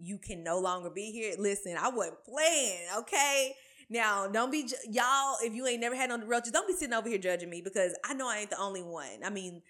You 0.00 0.18
can 0.18 0.44
no 0.44 0.58
longer 0.58 0.90
be 0.90 1.10
here. 1.10 1.34
Listen, 1.38 1.76
I 1.78 1.88
wasn't 1.88 2.24
playing, 2.24 2.82
okay? 2.98 3.54
Now, 3.90 4.28
don't 4.28 4.52
be 4.52 4.68
y'all. 4.90 5.36
If 5.42 5.54
you 5.54 5.66
ain't 5.66 5.80
never 5.80 5.96
had 5.96 6.10
no 6.10 6.18
roaches, 6.18 6.52
don't 6.52 6.68
be 6.68 6.74
sitting 6.74 6.94
over 6.94 7.08
here 7.08 7.18
judging 7.18 7.50
me 7.50 7.62
because 7.62 7.96
I 8.04 8.14
know 8.14 8.28
I 8.28 8.38
ain't 8.38 8.50
the 8.50 8.60
only 8.60 8.82
one. 8.82 9.24
I 9.24 9.30
mean, 9.30 9.62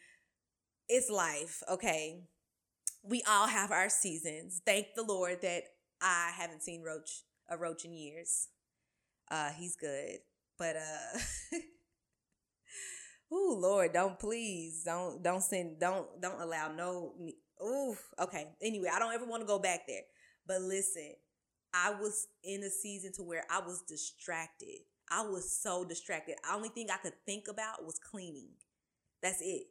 it's 0.89 1.11
life, 1.11 1.63
okay? 1.71 2.21
We 3.03 3.23
all 3.29 3.47
have 3.49 3.73
our 3.73 3.89
seasons. 3.89 4.63
Thank 4.65 4.89
the 4.97 5.03
Lord 5.05 5.43
that 5.43 5.65
I 6.03 6.33
haven't 6.37 6.63
seen 6.63 6.83
roach 6.83 7.23
a 7.51 7.57
roach 7.57 7.85
in 7.85 7.93
years. 7.93 8.49
Uh, 9.31 9.51
he's 9.51 9.77
good, 9.77 10.19
but 10.59 10.77
uh. 10.77 11.19
Oh 13.31 13.59
Lord, 13.61 13.93
don't 13.93 14.19
please 14.19 14.83
don't 14.85 15.23
don't 15.23 15.43
send 15.43 15.79
don't 15.81 16.07
don't 16.21 16.41
allow 16.41 16.73
no 16.73 17.15
me. 17.19 17.37
Ooh, 17.63 17.97
okay. 18.19 18.49
Anyway, 18.63 18.89
I 18.93 18.99
don't 18.99 19.13
ever 19.13 19.27
want 19.27 19.43
to 19.43 19.47
go 19.47 19.59
back 19.59 19.81
there. 19.87 20.03
But 20.47 20.63
listen, 20.63 21.13
I 21.75 21.91
was 21.91 22.29
in 22.43 22.63
a 22.63 22.71
season 22.71 23.13
to 23.17 23.23
where 23.23 23.45
I 23.51 23.61
was 23.61 23.83
distracted. 23.87 24.79
I 25.11 25.23
was 25.23 25.51
so 25.51 25.85
distracted. 25.85 26.37
The 26.43 26.55
only 26.55 26.69
thing 26.71 26.89
I 26.91 26.97
could 26.99 27.15
think 27.27 27.49
about 27.49 27.85
was 27.85 27.99
cleaning. 27.99 28.51
That's 29.23 29.43
it. 29.43 29.67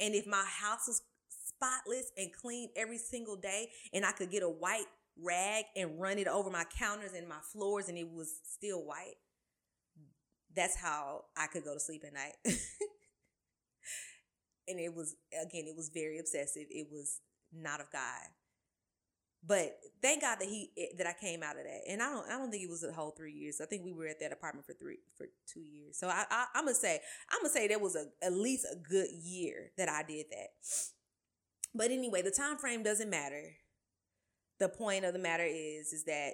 And 0.00 0.14
if 0.14 0.26
my 0.26 0.44
house 0.44 0.88
was 0.88 1.02
spotless 1.28 2.10
and 2.16 2.32
clean 2.32 2.70
every 2.74 2.98
single 2.98 3.36
day, 3.36 3.68
and 3.92 4.04
I 4.04 4.12
could 4.12 4.30
get 4.30 4.42
a 4.42 4.48
white 4.48 4.86
rag 5.22 5.66
and 5.76 6.00
run 6.00 6.18
it 6.18 6.26
over 6.26 6.50
my 6.50 6.64
counters 6.78 7.12
and 7.12 7.28
my 7.28 7.40
floors, 7.52 7.88
and 7.88 7.98
it 7.98 8.10
was 8.10 8.32
still 8.50 8.84
white, 8.84 9.16
that's 10.56 10.76
how 10.76 11.24
I 11.36 11.46
could 11.46 11.64
go 11.64 11.74
to 11.74 11.80
sleep 11.80 12.02
at 12.06 12.14
night. 12.14 12.34
and 14.68 14.80
it 14.80 14.94
was 14.94 15.16
again, 15.32 15.66
it 15.66 15.76
was 15.76 15.90
very 15.92 16.18
obsessive. 16.18 16.66
It 16.70 16.88
was 16.90 17.20
not 17.52 17.80
of 17.80 17.90
God. 17.92 18.28
But 19.46 19.78
thank 20.02 20.20
God 20.20 20.38
that 20.40 20.48
he 20.48 20.70
eh, 20.76 20.96
that 20.98 21.06
I 21.06 21.14
came 21.18 21.42
out 21.42 21.56
of 21.56 21.64
that, 21.64 21.80
and 21.88 22.02
I 22.02 22.10
don't 22.10 22.26
I 22.28 22.38
don't 22.38 22.50
think 22.50 22.62
it 22.62 22.70
was 22.70 22.84
a 22.84 22.92
whole 22.92 23.12
three 23.12 23.32
years. 23.32 23.60
I 23.60 23.66
think 23.66 23.84
we 23.84 23.92
were 23.92 24.06
at 24.06 24.20
that 24.20 24.32
apartment 24.32 24.66
for 24.66 24.74
three 24.74 24.98
for 25.16 25.26
two 25.46 25.62
years. 25.62 25.98
So 25.98 26.08
I, 26.08 26.24
I 26.30 26.46
am 26.56 26.64
gonna 26.64 26.74
say 26.74 27.00
I'm 27.30 27.40
gonna 27.40 27.52
say 27.52 27.66
there 27.66 27.78
was 27.78 27.96
a 27.96 28.06
at 28.24 28.32
least 28.32 28.66
a 28.70 28.76
good 28.76 29.08
year 29.10 29.72
that 29.78 29.88
I 29.88 30.02
did 30.02 30.26
that. 30.30 30.48
But 31.74 31.90
anyway, 31.90 32.22
the 32.22 32.30
time 32.30 32.58
frame 32.58 32.82
doesn't 32.82 33.08
matter. 33.08 33.54
The 34.58 34.68
point 34.68 35.06
of 35.06 35.14
the 35.14 35.18
matter 35.18 35.46
is 35.46 35.92
is 35.92 36.04
that 36.04 36.32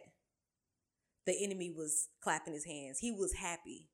the 1.27 1.45
enemy 1.45 1.71
was 1.71 2.09
clapping 2.21 2.55
his 2.55 2.65
hands. 2.65 2.99
He 2.99 3.13
was 3.13 3.35
happy 3.35 3.89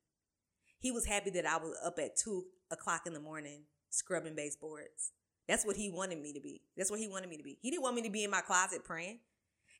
he 0.83 0.91
was 0.91 1.05
happy 1.05 1.29
that 1.29 1.45
I 1.45 1.55
was 1.55 1.77
up 1.83 1.97
at 1.97 2.17
two 2.17 2.43
o'clock 2.69 3.03
in 3.07 3.13
the 3.13 3.21
morning 3.21 3.63
scrubbing 3.89 4.35
baseboards. 4.35 5.13
That's 5.47 5.65
what 5.65 5.75
he 5.75 5.89
wanted 5.89 6.21
me 6.21 6.33
to 6.33 6.39
be. 6.39 6.61
That's 6.77 6.89
what 6.89 6.99
he 6.99 7.07
wanted 7.07 7.29
me 7.29 7.37
to 7.37 7.43
be. 7.43 7.57
He 7.61 7.69
didn't 7.69 7.83
want 7.83 7.95
me 7.95 8.03
to 8.03 8.09
be 8.09 8.23
in 8.23 8.31
my 8.31 8.41
closet 8.41 8.83
praying. 8.83 9.19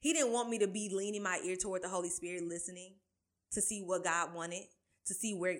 He 0.01 0.11
didn't 0.11 0.33
want 0.33 0.49
me 0.49 0.59
to 0.59 0.67
be 0.67 0.89
leaning 0.93 1.23
my 1.23 1.39
ear 1.45 1.55
toward 1.55 1.83
the 1.83 1.89
Holy 1.89 2.09
Spirit, 2.09 2.43
listening 2.43 2.95
to 3.53 3.61
see 3.61 3.81
what 3.81 4.03
God 4.03 4.33
wanted, 4.33 4.63
to 5.07 5.13
see 5.13 5.33
where 5.33 5.59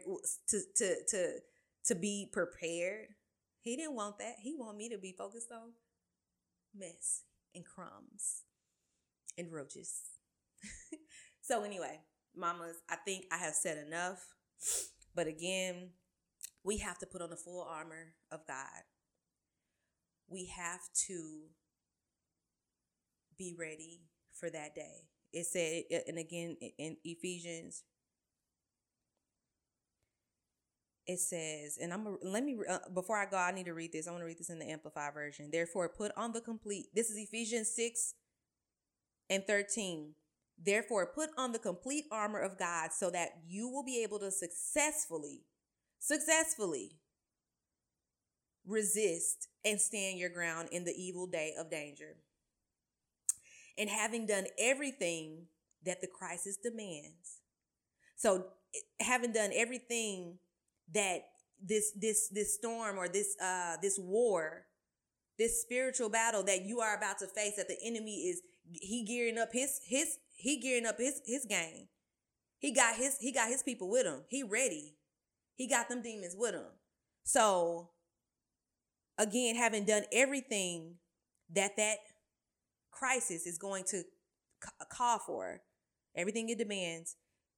to 0.49 0.61
to 0.77 0.95
to 1.07 1.39
to 1.85 1.95
be 1.95 2.29
prepared. 2.31 3.07
He 3.61 3.77
didn't 3.77 3.95
want 3.95 4.17
that. 4.19 4.35
He 4.41 4.53
wanted 4.53 4.77
me 4.77 4.89
to 4.89 4.97
be 4.97 5.13
focused 5.17 5.51
on 5.51 5.71
mess 6.77 7.21
and 7.55 7.63
crumbs 7.63 8.43
and 9.37 9.51
roaches. 9.51 10.01
so 11.41 11.63
anyway, 11.63 12.01
mamas, 12.35 12.81
I 12.89 12.97
think 12.97 13.25
I 13.31 13.37
have 13.37 13.53
said 13.53 13.77
enough. 13.77 14.25
But 15.15 15.27
again, 15.27 15.91
we 16.63 16.77
have 16.79 16.97
to 16.99 17.05
put 17.05 17.21
on 17.21 17.29
the 17.29 17.35
full 17.35 17.65
armor 17.69 18.13
of 18.31 18.45
God. 18.47 18.83
We 20.27 20.51
have 20.57 20.81
to 21.07 21.43
be 23.37 23.55
ready 23.57 24.01
for 24.33 24.49
that 24.49 24.75
day. 24.75 25.07
It 25.31 25.45
said, 25.45 25.83
and 26.07 26.17
again 26.17 26.57
in 26.77 26.97
Ephesians, 27.03 27.83
it 31.05 31.19
says, 31.19 31.77
and 31.81 31.91
I'm 31.91 32.17
let 32.23 32.43
me 32.43 32.57
uh, 32.69 32.79
before 32.93 33.17
I 33.17 33.25
go, 33.25 33.37
I 33.37 33.51
need 33.51 33.65
to 33.65 33.73
read 33.73 33.91
this. 33.91 34.07
I 34.07 34.11
want 34.11 34.21
to 34.21 34.25
read 34.25 34.39
this 34.39 34.49
in 34.49 34.59
the 34.59 34.69
Amplified 34.69 35.13
version. 35.13 35.49
Therefore, 35.51 35.89
put 35.89 36.11
on 36.15 36.31
the 36.31 36.41
complete. 36.41 36.85
This 36.93 37.09
is 37.09 37.17
Ephesians 37.17 37.69
six 37.75 38.13
and 39.29 39.43
thirteen. 39.45 40.13
Therefore, 40.63 41.11
put 41.13 41.31
on 41.37 41.51
the 41.51 41.59
complete 41.59 42.05
armor 42.11 42.39
of 42.39 42.57
God 42.57 42.91
so 42.93 43.09
that 43.09 43.29
you 43.47 43.67
will 43.67 43.83
be 43.83 44.01
able 44.03 44.19
to 44.19 44.31
successfully, 44.31 45.41
successfully 45.99 46.99
resist 48.67 49.47
and 49.65 49.79
stand 49.79 50.19
your 50.19 50.29
ground 50.29 50.69
in 50.71 50.85
the 50.85 50.93
evil 50.93 51.27
day 51.27 51.53
of 51.59 51.69
danger. 51.69 52.17
And 53.77 53.89
having 53.89 54.27
done 54.27 54.45
everything 54.59 55.47
that 55.85 56.01
the 56.01 56.07
crisis 56.07 56.57
demands. 56.57 57.39
So, 58.15 58.45
having 58.99 59.33
done 59.33 59.51
everything 59.53 60.37
that 60.93 61.23
this 61.61 61.91
this 61.99 62.29
this 62.29 62.55
storm 62.55 62.97
or 62.97 63.07
this 63.07 63.35
uh 63.41 63.77
this 63.81 63.97
war 63.97 64.65
this 65.37 65.61
spiritual 65.61 66.09
battle 66.09 66.43
that 66.43 66.63
you 66.63 66.79
are 66.79 66.95
about 66.95 67.19
to 67.19 67.27
face 67.27 67.55
that 67.55 67.67
the 67.67 67.77
enemy 67.83 68.29
is 68.29 68.41
he 68.71 69.03
gearing 69.03 69.37
up 69.37 69.49
his 69.51 69.79
his 69.85 70.17
he 70.35 70.59
gearing 70.59 70.85
up 70.85 70.97
his 70.97 71.21
his 71.25 71.45
game. 71.45 71.87
He 72.59 72.73
got 72.73 72.95
his 72.95 73.17
he 73.19 73.31
got 73.31 73.49
his 73.49 73.63
people 73.63 73.89
with 73.89 74.05
him. 74.05 74.21
He 74.29 74.43
ready. 74.43 74.95
He 75.55 75.67
got 75.67 75.89
them 75.89 76.01
demons 76.01 76.35
with 76.37 76.53
him. 76.53 76.65
So 77.23 77.89
again, 79.17 79.55
having 79.55 79.85
done 79.85 80.03
everything 80.11 80.95
that 81.53 81.77
that 81.77 81.97
crisis 82.91 83.45
is 83.45 83.57
going 83.57 83.83
to 83.85 84.03
call 84.91 85.19
for, 85.19 85.61
everything 86.15 86.49
it 86.49 86.57
demands, 86.57 87.15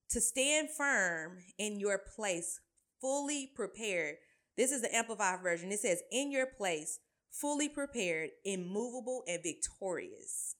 to 0.09 0.21
stand 0.21 0.69
firm 0.75 1.39
in 1.57 1.79
your 1.79 1.99
place, 2.15 2.59
fully 3.01 3.51
prepared. 3.55 4.15
This 4.57 4.71
is 4.71 4.81
the 4.81 4.95
amplified 4.95 5.41
version. 5.41 5.71
It 5.71 5.79
says, 5.79 6.01
in 6.11 6.31
your 6.31 6.45
place, 6.45 6.99
fully 7.31 7.69
prepared, 7.69 8.29
immovable, 8.43 9.23
and 9.27 9.43
victorious. 9.43 10.55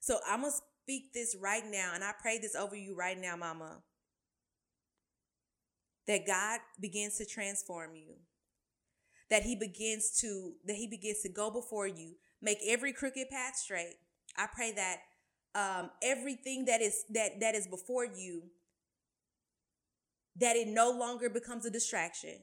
So 0.00 0.18
I'm 0.28 0.40
going 0.40 0.52
to 0.52 0.58
speak 0.82 1.12
this 1.12 1.36
right 1.40 1.64
now, 1.70 1.92
and 1.94 2.04
I 2.04 2.12
pray 2.20 2.38
this 2.38 2.54
over 2.54 2.76
you 2.76 2.94
right 2.94 3.18
now, 3.18 3.36
mama. 3.36 3.82
That 6.06 6.26
God 6.26 6.60
begins 6.80 7.16
to 7.18 7.24
transform 7.24 7.96
you. 7.96 8.16
That 9.30 9.42
he 9.42 9.56
begins 9.56 10.10
to, 10.20 10.52
that 10.66 10.76
he 10.76 10.86
begins 10.86 11.20
to 11.22 11.28
go 11.28 11.50
before 11.50 11.86
you, 11.86 12.16
make 12.42 12.58
every 12.66 12.92
crooked 12.92 13.30
path 13.30 13.56
straight. 13.56 13.94
I 14.36 14.46
pray 14.54 14.72
that 14.72 14.98
um, 15.54 15.90
everything 16.02 16.66
that 16.66 16.82
is 16.82 17.04
that 17.10 17.40
that 17.40 17.54
is 17.54 17.66
before 17.66 18.04
you 18.04 18.42
that 20.36 20.56
it 20.56 20.66
no 20.66 20.90
longer 20.90 21.30
becomes 21.30 21.64
a 21.64 21.70
distraction 21.70 22.38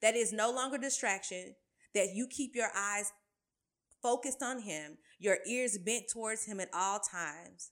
that 0.00 0.16
is 0.16 0.32
no 0.32 0.50
longer 0.50 0.78
distraction 0.78 1.54
that 1.94 2.14
you 2.14 2.26
keep 2.26 2.54
your 2.54 2.70
eyes 2.74 3.12
focused 4.02 4.42
on 4.42 4.62
Him, 4.62 4.98
your 5.18 5.38
ears 5.46 5.78
bent 5.78 6.04
towards 6.12 6.46
Him 6.46 6.60
at 6.60 6.70
all 6.72 7.00
times, 7.00 7.70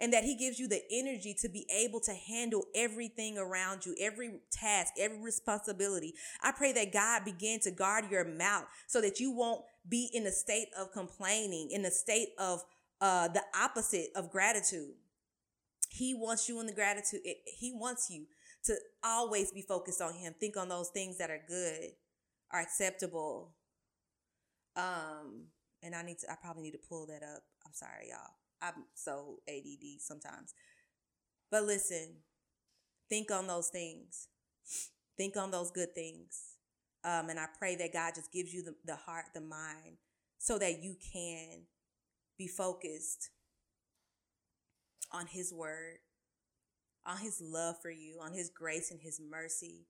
and 0.00 0.12
that 0.12 0.24
He 0.24 0.36
gives 0.36 0.58
you 0.58 0.68
the 0.68 0.82
energy 0.90 1.34
to 1.40 1.48
be 1.48 1.66
able 1.70 2.00
to 2.00 2.12
handle 2.12 2.64
everything 2.74 3.38
around 3.38 3.86
you, 3.86 3.94
every 4.00 4.40
task, 4.50 4.94
every 4.98 5.20
responsibility. 5.20 6.14
I 6.42 6.52
pray 6.52 6.72
that 6.72 6.92
God 6.92 7.24
begin 7.24 7.60
to 7.60 7.70
guard 7.70 8.10
your 8.10 8.24
mouth 8.24 8.66
so 8.86 9.00
that 9.00 9.20
you 9.20 9.30
won't 9.30 9.62
be 9.88 10.10
in 10.12 10.26
a 10.26 10.32
state 10.32 10.68
of 10.78 10.92
complaining, 10.92 11.70
in 11.70 11.84
a 11.84 11.90
state 11.90 12.30
of 12.38 12.62
uh, 13.00 13.28
the 13.28 13.42
opposite 13.54 14.08
of 14.14 14.30
gratitude. 14.30 14.94
He 15.90 16.14
wants 16.14 16.48
you 16.48 16.60
in 16.60 16.66
the 16.66 16.72
gratitude. 16.72 17.20
He 17.46 17.72
wants 17.72 18.10
you 18.10 18.26
to 18.64 18.74
always 19.04 19.52
be 19.52 19.62
focused 19.62 20.00
on 20.00 20.14
Him. 20.14 20.34
Think 20.40 20.56
on 20.56 20.68
those 20.68 20.88
things 20.88 21.18
that 21.18 21.30
are 21.30 21.42
good, 21.46 21.90
are 22.50 22.60
acceptable, 22.60 23.54
um, 24.76 25.44
and 25.82 25.94
I 25.94 26.02
need 26.02 26.18
to 26.20 26.30
I 26.30 26.34
probably 26.40 26.64
need 26.64 26.72
to 26.72 26.88
pull 26.88 27.06
that 27.06 27.22
up. 27.22 27.42
I'm 27.64 27.72
sorry, 27.72 28.08
y'all. 28.10 28.43
I'm 28.62 28.84
so 28.94 29.40
ADD 29.48 30.00
sometimes. 30.00 30.54
But 31.50 31.64
listen, 31.64 32.16
think 33.08 33.30
on 33.30 33.46
those 33.46 33.68
things. 33.68 34.28
Think 35.16 35.36
on 35.36 35.50
those 35.50 35.70
good 35.70 35.94
things. 35.94 36.56
Um, 37.04 37.28
and 37.28 37.38
I 37.38 37.46
pray 37.58 37.76
that 37.76 37.92
God 37.92 38.14
just 38.14 38.32
gives 38.32 38.52
you 38.52 38.62
the, 38.62 38.74
the 38.84 38.96
heart, 38.96 39.26
the 39.34 39.40
mind, 39.40 39.98
so 40.38 40.58
that 40.58 40.82
you 40.82 40.96
can 41.12 41.62
be 42.38 42.48
focused 42.48 43.30
on 45.12 45.26
His 45.26 45.52
word, 45.52 45.98
on 47.06 47.18
His 47.18 47.40
love 47.42 47.76
for 47.82 47.90
you, 47.90 48.18
on 48.20 48.32
His 48.32 48.50
grace 48.50 48.90
and 48.90 49.00
His 49.00 49.20
mercy, 49.20 49.86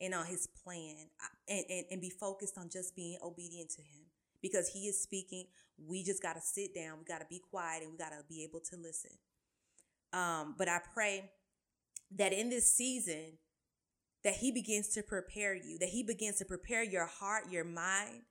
and 0.00 0.14
on 0.14 0.26
His 0.26 0.48
plan, 0.64 1.08
and, 1.48 1.64
and, 1.68 1.84
and 1.90 2.00
be 2.00 2.10
focused 2.10 2.56
on 2.56 2.70
just 2.70 2.94
being 2.94 3.18
obedient 3.22 3.70
to 3.70 3.82
Him 3.82 4.05
because 4.42 4.68
He 4.68 4.86
is 4.86 5.00
speaking. 5.02 5.46
We 5.78 6.04
just 6.04 6.22
got 6.22 6.34
to 6.34 6.40
sit 6.40 6.74
down, 6.74 6.98
we 6.98 7.04
got 7.04 7.20
to 7.20 7.26
be 7.28 7.40
quiet, 7.50 7.82
and 7.82 7.92
we 7.92 7.98
got 7.98 8.10
to 8.10 8.22
be 8.28 8.44
able 8.44 8.60
to 8.60 8.76
listen. 8.76 9.12
Um, 10.12 10.54
but 10.56 10.68
I 10.68 10.80
pray 10.94 11.30
that 12.16 12.32
in 12.32 12.48
this 12.48 12.72
season, 12.72 13.38
that 14.24 14.34
he 14.34 14.50
begins 14.50 14.88
to 14.88 15.02
prepare 15.02 15.54
you, 15.54 15.78
that 15.78 15.90
he 15.90 16.02
begins 16.02 16.36
to 16.36 16.44
prepare 16.44 16.82
your 16.82 17.06
heart, 17.06 17.44
your 17.50 17.64
mind, 17.64 18.22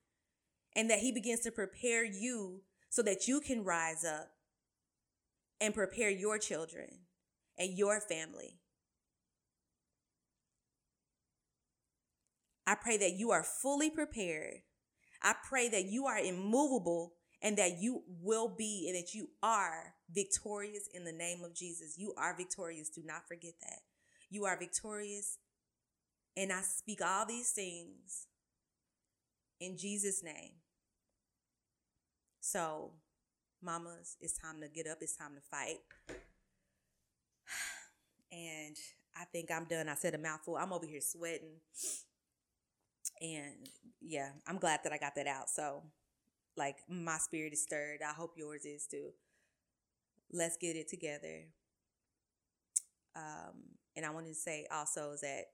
and 0.76 0.89
that 0.89 1.00
he 1.00 1.12
begins 1.12 1.39
to 1.41 1.52
prepare 1.52 2.04
you 2.04 2.62
so 2.89 3.02
that 3.02 3.30
you 3.30 3.39
can 3.39 3.63
rise 3.63 4.04
up 4.04 4.30
and 5.62 5.74
prepare 5.74 6.10
your 6.10 6.38
children 6.38 6.89
and 7.58 7.78
your 7.78 8.02
family. 8.02 8.60
I 12.68 12.76
pray 12.76 12.98
that 12.98 13.13
you 13.13 13.32
are 13.32 13.44
fully 13.44 13.89
prepared. 13.89 14.63
I 15.26 15.34
pray 15.50 15.70
that 15.70 15.86
you 15.86 16.06
are 16.06 16.20
immovable 16.20 17.14
and 17.42 17.58
that 17.58 17.80
you 17.82 18.04
will 18.22 18.48
be 18.48 18.86
and 18.88 18.96
that 18.96 19.16
you 19.16 19.30
are 19.42 19.96
victorious 20.14 20.88
in 20.94 21.04
the 21.04 21.12
name 21.12 21.44
of 21.44 21.56
Jesus. 21.56 21.96
You 21.98 22.14
are 22.16 22.38
victorious. 22.38 22.90
Do 22.90 23.02
not 23.04 23.28
forget 23.28 23.54
that. 23.62 23.80
You 24.30 24.46
are 24.46 24.58
victorious. 24.58 25.40
And 26.38 26.54
I 26.54 26.62
speak 26.62 27.00
all 27.04 27.26
these 27.26 27.50
things 27.50 28.28
in 29.60 29.78
Jesus' 29.78 30.24
name. 30.24 30.52
So, 32.40 32.92
mamas, 33.64 34.18
it's 34.22 34.38
time 34.38 34.62
to 34.62 34.68
get 34.68 34.86
up. 34.88 35.00
It's 35.02 35.18
time 35.18 35.34
to 35.36 35.42
fight. 35.42 35.80
And 38.32 38.76
I 39.16 39.24
think 39.32 39.50
I'm 39.50 39.64
done. 39.64 39.88
I 39.88 39.96
said 39.96 40.14
a 40.14 40.18
mouthful. 40.18 40.58
I'm 40.58 40.74
over 40.74 40.86
here 40.86 41.00
sweating. 41.00 41.62
And 43.22 43.70
yeah, 44.02 44.30
I'm 44.48 44.58
glad 44.58 44.82
that 44.84 44.94
I 44.94 44.98
got 44.98 45.15
that 45.15 45.28
out. 45.28 45.50
So, 45.50 45.84
like, 46.58 46.78
my 46.89 47.18
spirit 47.18 47.54
is 47.54 47.63
stirred. 47.63 48.00
I 48.08 48.13
hope 48.13 48.34
yours 48.38 48.65
is 48.65 48.88
too. 48.88 49.12
Let's 50.32 50.58
get 50.58 50.76
it 50.76 50.88
together. 50.88 51.46
Um, 53.15 53.76
and 53.96 54.06
I 54.06 54.10
wanted 54.10 54.30
to 54.30 54.36
say 54.36 54.68
also 54.72 55.12
is 55.12 55.22
that 55.22 55.46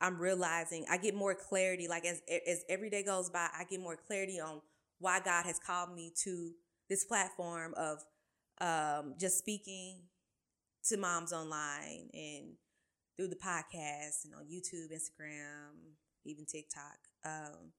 I'm 0.00 0.18
realizing 0.18 0.86
I 0.90 0.96
get 0.96 1.14
more 1.14 1.34
clarity. 1.34 1.88
Like 1.88 2.04
as 2.04 2.22
as 2.46 2.64
every 2.68 2.90
day 2.90 3.02
goes 3.04 3.30
by, 3.30 3.48
I 3.56 3.64
get 3.64 3.80
more 3.80 3.96
clarity 3.96 4.40
on 4.40 4.60
why 4.98 5.20
God 5.20 5.44
has 5.44 5.58
called 5.58 5.94
me 5.94 6.12
to 6.24 6.52
this 6.88 7.04
platform 7.04 7.74
of 7.76 7.98
um, 8.60 9.14
just 9.18 9.38
speaking 9.38 10.00
to 10.88 10.96
moms 10.96 11.32
online 11.32 12.08
and 12.12 12.54
through 13.16 13.28
the 13.28 13.36
podcast 13.36 14.24
and 14.24 14.34
on 14.34 14.44
YouTube, 14.44 14.92
Instagram, 14.92 15.94
even 16.24 16.44
TikTok. 16.46 16.98
Um, 17.24 17.72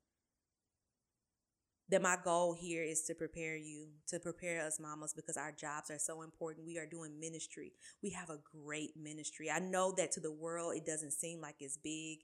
that 1.89 2.01
my 2.01 2.17
goal 2.23 2.55
here 2.59 2.83
is 2.83 3.03
to 3.03 3.13
prepare 3.13 3.55
you, 3.55 3.87
to 4.07 4.19
prepare 4.19 4.65
us 4.65 4.79
mamas 4.79 5.13
because 5.13 5.37
our 5.37 5.51
jobs 5.51 5.91
are 5.91 5.99
so 5.99 6.23
important. 6.23 6.65
We 6.65 6.79
are 6.79 6.87
doing 6.87 7.19
ministry. 7.19 7.73
We 8.01 8.09
have 8.11 8.29
a 8.29 8.39
great 8.63 8.91
ministry. 8.97 9.51
I 9.51 9.59
know 9.59 9.93
that 9.97 10.11
to 10.13 10.19
the 10.19 10.31
world 10.31 10.73
it 10.75 10.85
doesn't 10.85 11.11
seem 11.11 11.41
like 11.41 11.57
it's 11.59 11.77
big. 11.77 12.19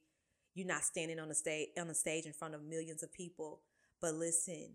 You're 0.56 0.68
not 0.68 0.84
standing 0.84 1.20
on 1.20 1.30
the 1.30 1.36
stage 1.36 1.70
on 1.80 1.88
the 1.88 1.96
stage 1.96 2.26
in 2.26 2.34
front 2.34 2.56
of 2.56 2.64
millions 2.64 3.04
of 3.04 3.14
people. 3.14 3.62
But 4.02 4.16
listen, 4.16 4.70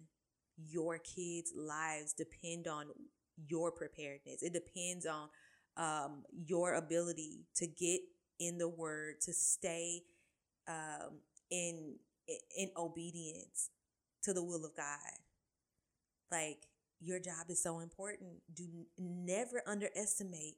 your 0.56 0.98
kids' 0.98 1.52
lives 1.56 2.12
depend 2.12 2.68
on 2.68 2.86
your 3.48 3.72
preparedness. 3.72 4.42
It 4.42 4.52
depends 4.52 5.04
on 5.04 5.28
um, 5.76 6.22
your 6.32 6.74
ability 6.74 7.46
to 7.56 7.66
get 7.66 8.00
in 8.38 8.58
the 8.58 8.68
word, 8.68 9.20
to 9.22 9.32
stay 9.32 10.02
um, 10.68 11.20
in 11.50 11.96
in 12.56 12.70
obedience 12.76 13.70
to 14.22 14.32
the 14.32 14.42
will 14.42 14.64
of 14.64 14.76
God. 14.76 14.98
Like 16.30 16.58
your 17.00 17.20
job 17.20 17.46
is 17.48 17.62
so 17.62 17.80
important. 17.80 18.42
Do 18.52 18.66
never 18.98 19.62
underestimate 19.66 20.56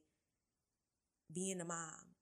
being 1.33 1.61
a 1.61 1.65
mom. 1.65 2.15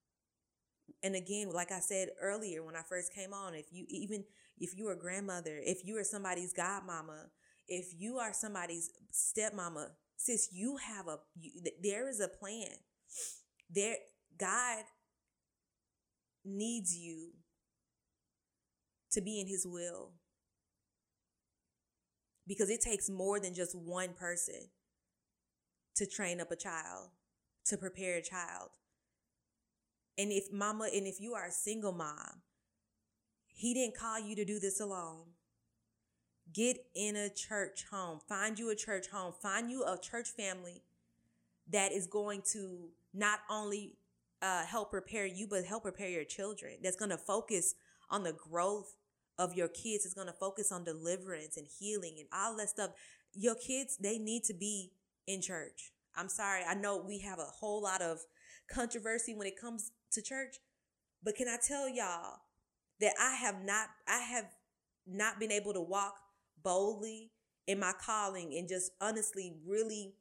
And 1.04 1.16
again, 1.16 1.52
like 1.52 1.72
I 1.72 1.80
said 1.80 2.10
earlier 2.22 2.64
when 2.64 2.76
I 2.76 2.82
first 2.82 3.14
came 3.14 3.34
on, 3.34 3.54
if 3.54 3.68
you 3.72 3.86
even 3.90 4.26
if 4.60 4.76
you 4.76 4.88
are 4.88 4.94
a 4.94 5.00
grandmother, 5.00 5.62
if 5.64 5.86
you 5.86 5.98
are 5.98 6.04
somebody's 6.04 6.54
godmama, 6.54 7.30
if 7.68 7.94
you 7.98 8.18
are 8.18 8.34
somebody's 8.34 8.90
stepmama, 9.12 9.90
sis, 10.18 10.50
you 10.52 10.78
have 10.78 11.08
a 11.08 11.20
you, 11.40 11.62
there 11.82 12.10
is 12.10 12.20
a 12.20 12.28
plan. 12.28 12.72
There 13.70 13.96
God 14.38 14.84
needs 16.44 16.96
you 16.96 17.32
to 19.18 19.22
be 19.24 19.42
in 19.42 19.48
his 19.48 19.66
will 19.66 20.12
because 22.48 22.70
it 22.70 22.82
takes 22.82 23.10
more 23.10 23.40
than 23.40 23.56
just 23.56 23.76
one 23.76 24.10
person 24.14 24.70
to 25.96 26.06
train 26.06 26.40
up 26.40 26.52
a 26.52 26.56
child, 26.56 27.10
to 27.66 27.78
prepare 27.78 28.18
a 28.18 28.22
child. 28.22 28.70
And 30.20 30.32
if 30.32 30.54
mama, 30.54 30.90
and 30.94 31.08
if 31.08 31.20
you 31.20 31.34
are 31.34 31.48
a 31.48 31.52
single 31.52 31.92
mom, 31.92 32.44
he 33.48 33.74
didn't 33.74 33.98
call 33.98 34.20
you 34.20 34.36
to 34.36 34.46
do 34.46 34.60
this 34.60 34.80
alone. 34.80 35.26
Get 36.54 36.78
in 36.96 37.16
a 37.16 37.28
church 37.28 37.86
home. 37.90 38.20
Find 38.30 38.60
you 38.60 38.70
a 38.70 38.76
church 38.76 39.08
home. 39.08 39.34
Find 39.42 39.72
you 39.72 39.84
a 39.84 39.98
church 39.98 40.30
family 40.30 40.84
that 41.72 41.92
is 41.92 42.06
going 42.06 42.44
to 42.54 42.90
not 43.16 43.40
only 43.50 43.96
uh, 44.44 44.64
help 44.64 44.92
prepare 44.92 45.26
you, 45.26 45.48
but 45.48 45.66
help 45.66 45.82
prepare 45.82 46.10
your 46.10 46.24
children. 46.24 46.74
That's 46.84 46.96
going 46.96 47.10
to 47.10 47.18
focus 47.18 47.74
on 48.12 48.24
the 48.24 48.34
growth 48.34 48.94
of 49.38 49.54
your 49.54 49.68
kids 49.68 50.06
is 50.06 50.14
going 50.14 50.28
to 50.28 50.34
focus 50.34 50.72
on 50.72 50.84
deliverance 50.84 51.58
and 51.58 51.68
healing 51.80 52.16
and 52.20 52.28
all 52.34 52.58
that 52.58 52.70
stuff. 52.70 52.92
Your 53.34 53.56
kids, 53.56 53.98
they 53.98 54.18
need 54.18 54.44
to 54.46 54.54
be 54.54 54.92
in 55.28 55.42
church. 55.42 55.92
I'm 56.16 56.30
sorry. 56.30 56.64
I 56.68 56.74
know 56.74 57.04
we 57.06 57.20
have 57.20 57.40
a 57.40 57.44
whole 57.44 57.82
lot 57.82 58.02
of 58.02 58.20
controversy 58.72 59.36
when 59.36 59.48
it 59.48 59.60
comes 59.60 59.92
to 60.12 60.22
church, 60.22 60.56
but 61.24 61.36
can 61.36 61.48
I 61.48 61.58
tell 61.66 61.88
y'all 61.88 62.40
that 63.00 63.14
I 63.20 63.36
have 63.36 63.64
not, 63.64 63.90
I 64.08 64.20
have 64.20 64.46
not 65.06 65.40
been 65.40 65.52
able 65.52 65.74
to 65.74 65.82
walk 65.82 66.16
boldly 66.64 67.32
in 67.68 67.80
my 67.80 67.94
calling 68.04 68.56
and 68.58 68.68
just 68.68 68.92
honestly, 69.00 69.54
really, 69.66 70.14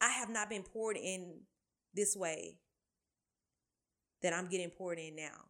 I 0.00 0.10
have 0.10 0.28
not 0.30 0.48
been 0.48 0.62
poured 0.62 0.96
in 0.96 1.40
this 1.94 2.14
way 2.16 2.58
that 4.22 4.32
I'm 4.32 4.48
getting 4.48 4.70
poured 4.70 4.98
in 4.98 5.16
now 5.16 5.46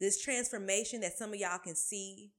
this 0.00 0.22
transformation 0.22 1.00
that 1.00 1.16
some 1.18 1.30
of 1.30 1.36
y'all 1.36 1.58
can 1.58 1.74
see 1.74 2.32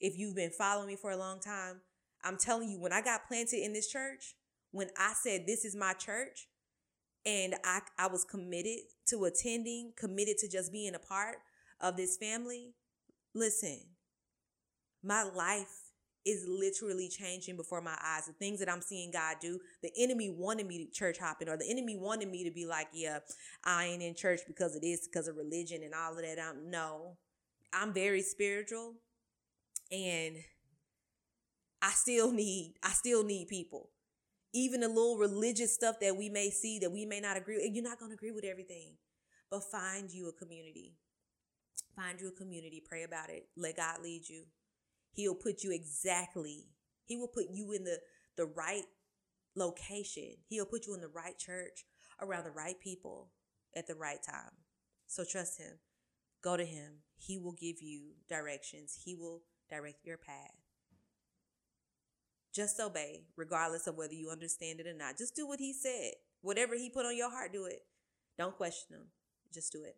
if 0.00 0.18
you've 0.18 0.36
been 0.36 0.50
following 0.50 0.88
me 0.88 0.96
for 0.96 1.10
a 1.10 1.16
long 1.16 1.40
time. 1.40 1.80
I'm 2.24 2.36
telling 2.36 2.68
you, 2.70 2.80
when 2.80 2.92
I 2.92 3.02
got 3.02 3.28
planted 3.28 3.64
in 3.64 3.72
this 3.72 3.88
church, 3.88 4.34
when 4.72 4.88
I 4.98 5.14
said, 5.14 5.46
This 5.46 5.64
is 5.64 5.76
my 5.76 5.92
church, 5.92 6.48
and 7.24 7.54
I, 7.64 7.80
I 7.98 8.08
was 8.08 8.24
committed 8.24 8.80
to 9.08 9.24
attending, 9.24 9.92
committed 9.96 10.38
to 10.38 10.48
just 10.48 10.72
being 10.72 10.94
a 10.94 10.98
part 10.98 11.36
of 11.80 11.96
this 11.96 12.16
family, 12.16 12.74
listen, 13.34 13.80
my 15.02 15.22
life 15.22 15.85
is 16.26 16.44
literally 16.48 17.08
changing 17.08 17.56
before 17.56 17.80
my 17.80 17.96
eyes. 18.04 18.26
The 18.26 18.32
things 18.32 18.58
that 18.58 18.68
I'm 18.68 18.82
seeing 18.82 19.12
God 19.12 19.36
do, 19.40 19.60
the 19.82 19.92
enemy 19.96 20.28
wanted 20.28 20.66
me 20.66 20.84
to 20.84 20.90
church 20.90 21.18
hopping, 21.18 21.48
or 21.48 21.56
the 21.56 21.70
enemy 21.70 21.96
wanted 21.96 22.28
me 22.28 22.44
to 22.44 22.50
be 22.50 22.66
like, 22.66 22.88
yeah, 22.92 23.20
I 23.64 23.86
ain't 23.86 24.02
in 24.02 24.14
church 24.14 24.40
because 24.46 24.74
it 24.74 24.84
is 24.84 25.08
because 25.08 25.28
of 25.28 25.36
religion 25.36 25.82
and 25.84 25.94
all 25.94 26.18
of 26.18 26.24
that. 26.24 26.38
I'm 26.40 26.68
no, 26.68 27.16
I'm 27.72 27.94
very 27.94 28.22
spiritual, 28.22 28.94
and 29.92 30.36
I 31.80 31.90
still 31.90 32.32
need, 32.32 32.74
I 32.82 32.90
still 32.90 33.22
need 33.22 33.46
people. 33.46 33.90
Even 34.52 34.80
the 34.80 34.88
little 34.88 35.18
religious 35.18 35.74
stuff 35.74 35.96
that 36.00 36.16
we 36.16 36.28
may 36.28 36.50
see 36.50 36.78
that 36.80 36.90
we 36.90 37.04
may 37.04 37.20
not 37.20 37.36
agree, 37.36 37.70
you're 37.72 37.84
not 37.84 37.98
going 37.98 38.10
to 38.10 38.16
agree 38.16 38.32
with 38.32 38.44
everything, 38.44 38.94
but 39.50 39.62
find 39.62 40.10
you 40.10 40.28
a 40.28 40.32
community. 40.32 40.96
Find 41.94 42.20
you 42.20 42.28
a 42.28 42.32
community. 42.32 42.82
Pray 42.84 43.04
about 43.04 43.30
it. 43.30 43.46
Let 43.56 43.76
God 43.76 44.02
lead 44.02 44.28
you 44.28 44.44
He'll 45.16 45.34
put 45.34 45.64
you 45.64 45.72
exactly, 45.72 46.66
he 47.06 47.16
will 47.16 47.28
put 47.28 47.46
you 47.50 47.72
in 47.72 47.84
the, 47.84 48.00
the 48.36 48.44
right 48.44 48.84
location. 49.54 50.34
He'll 50.46 50.66
put 50.66 50.86
you 50.86 50.94
in 50.94 51.00
the 51.00 51.08
right 51.08 51.38
church 51.38 51.86
around 52.20 52.44
the 52.44 52.50
right 52.50 52.78
people 52.78 53.30
at 53.74 53.86
the 53.86 53.94
right 53.94 54.22
time. 54.22 54.52
So 55.06 55.24
trust 55.24 55.58
him. 55.58 55.78
Go 56.42 56.58
to 56.58 56.66
him. 56.66 56.98
He 57.16 57.38
will 57.38 57.54
give 57.54 57.80
you 57.80 58.10
directions. 58.28 59.00
He 59.06 59.14
will 59.14 59.40
direct 59.70 60.04
your 60.04 60.18
path. 60.18 60.52
Just 62.54 62.78
obey, 62.78 63.22
regardless 63.36 63.86
of 63.86 63.96
whether 63.96 64.12
you 64.12 64.28
understand 64.28 64.80
it 64.80 64.86
or 64.86 64.92
not. 64.92 65.16
Just 65.16 65.34
do 65.34 65.46
what 65.46 65.60
he 65.60 65.72
said. 65.72 66.12
Whatever 66.42 66.74
he 66.74 66.90
put 66.90 67.06
on 67.06 67.16
your 67.16 67.30
heart, 67.30 67.54
do 67.54 67.64
it. 67.64 67.86
Don't 68.36 68.56
question 68.56 68.96
him. 68.96 69.06
Just 69.52 69.72
do 69.72 69.82
it. 69.82 69.96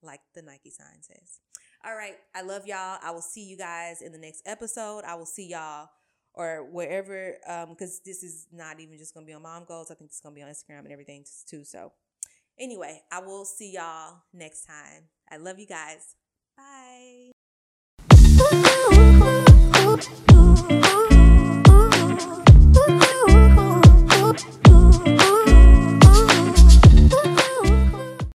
Like 0.00 0.20
the 0.32 0.42
Nike 0.42 0.70
sign 0.70 1.02
says. 1.02 1.40
All 1.84 1.94
right. 1.94 2.16
I 2.34 2.42
love 2.42 2.66
y'all. 2.66 2.98
I 3.02 3.10
will 3.10 3.22
see 3.22 3.44
you 3.44 3.56
guys 3.56 4.02
in 4.02 4.12
the 4.12 4.18
next 4.18 4.42
episode. 4.46 5.02
I 5.06 5.14
will 5.14 5.26
see 5.26 5.48
y'all 5.48 5.88
or 6.34 6.68
wherever, 6.70 7.36
because 7.68 7.94
um, 7.94 8.02
this 8.04 8.22
is 8.22 8.46
not 8.52 8.80
even 8.80 8.98
just 8.98 9.14
going 9.14 9.24
to 9.26 9.30
be 9.30 9.34
on 9.34 9.42
Mom 9.42 9.64
Goals. 9.66 9.90
I 9.90 9.94
think 9.94 10.10
it's 10.10 10.20
going 10.20 10.34
to 10.34 10.38
be 10.38 10.42
on 10.42 10.50
Instagram 10.50 10.80
and 10.80 10.92
everything 10.92 11.24
too. 11.48 11.64
So, 11.64 11.92
anyway, 12.58 13.02
I 13.10 13.20
will 13.20 13.44
see 13.44 13.72
y'all 13.72 14.18
next 14.32 14.66
time. 14.66 15.08
I 15.30 15.38
love 15.38 15.58
you 15.58 15.66
guys. 15.66 16.16
Bye. 16.56 17.32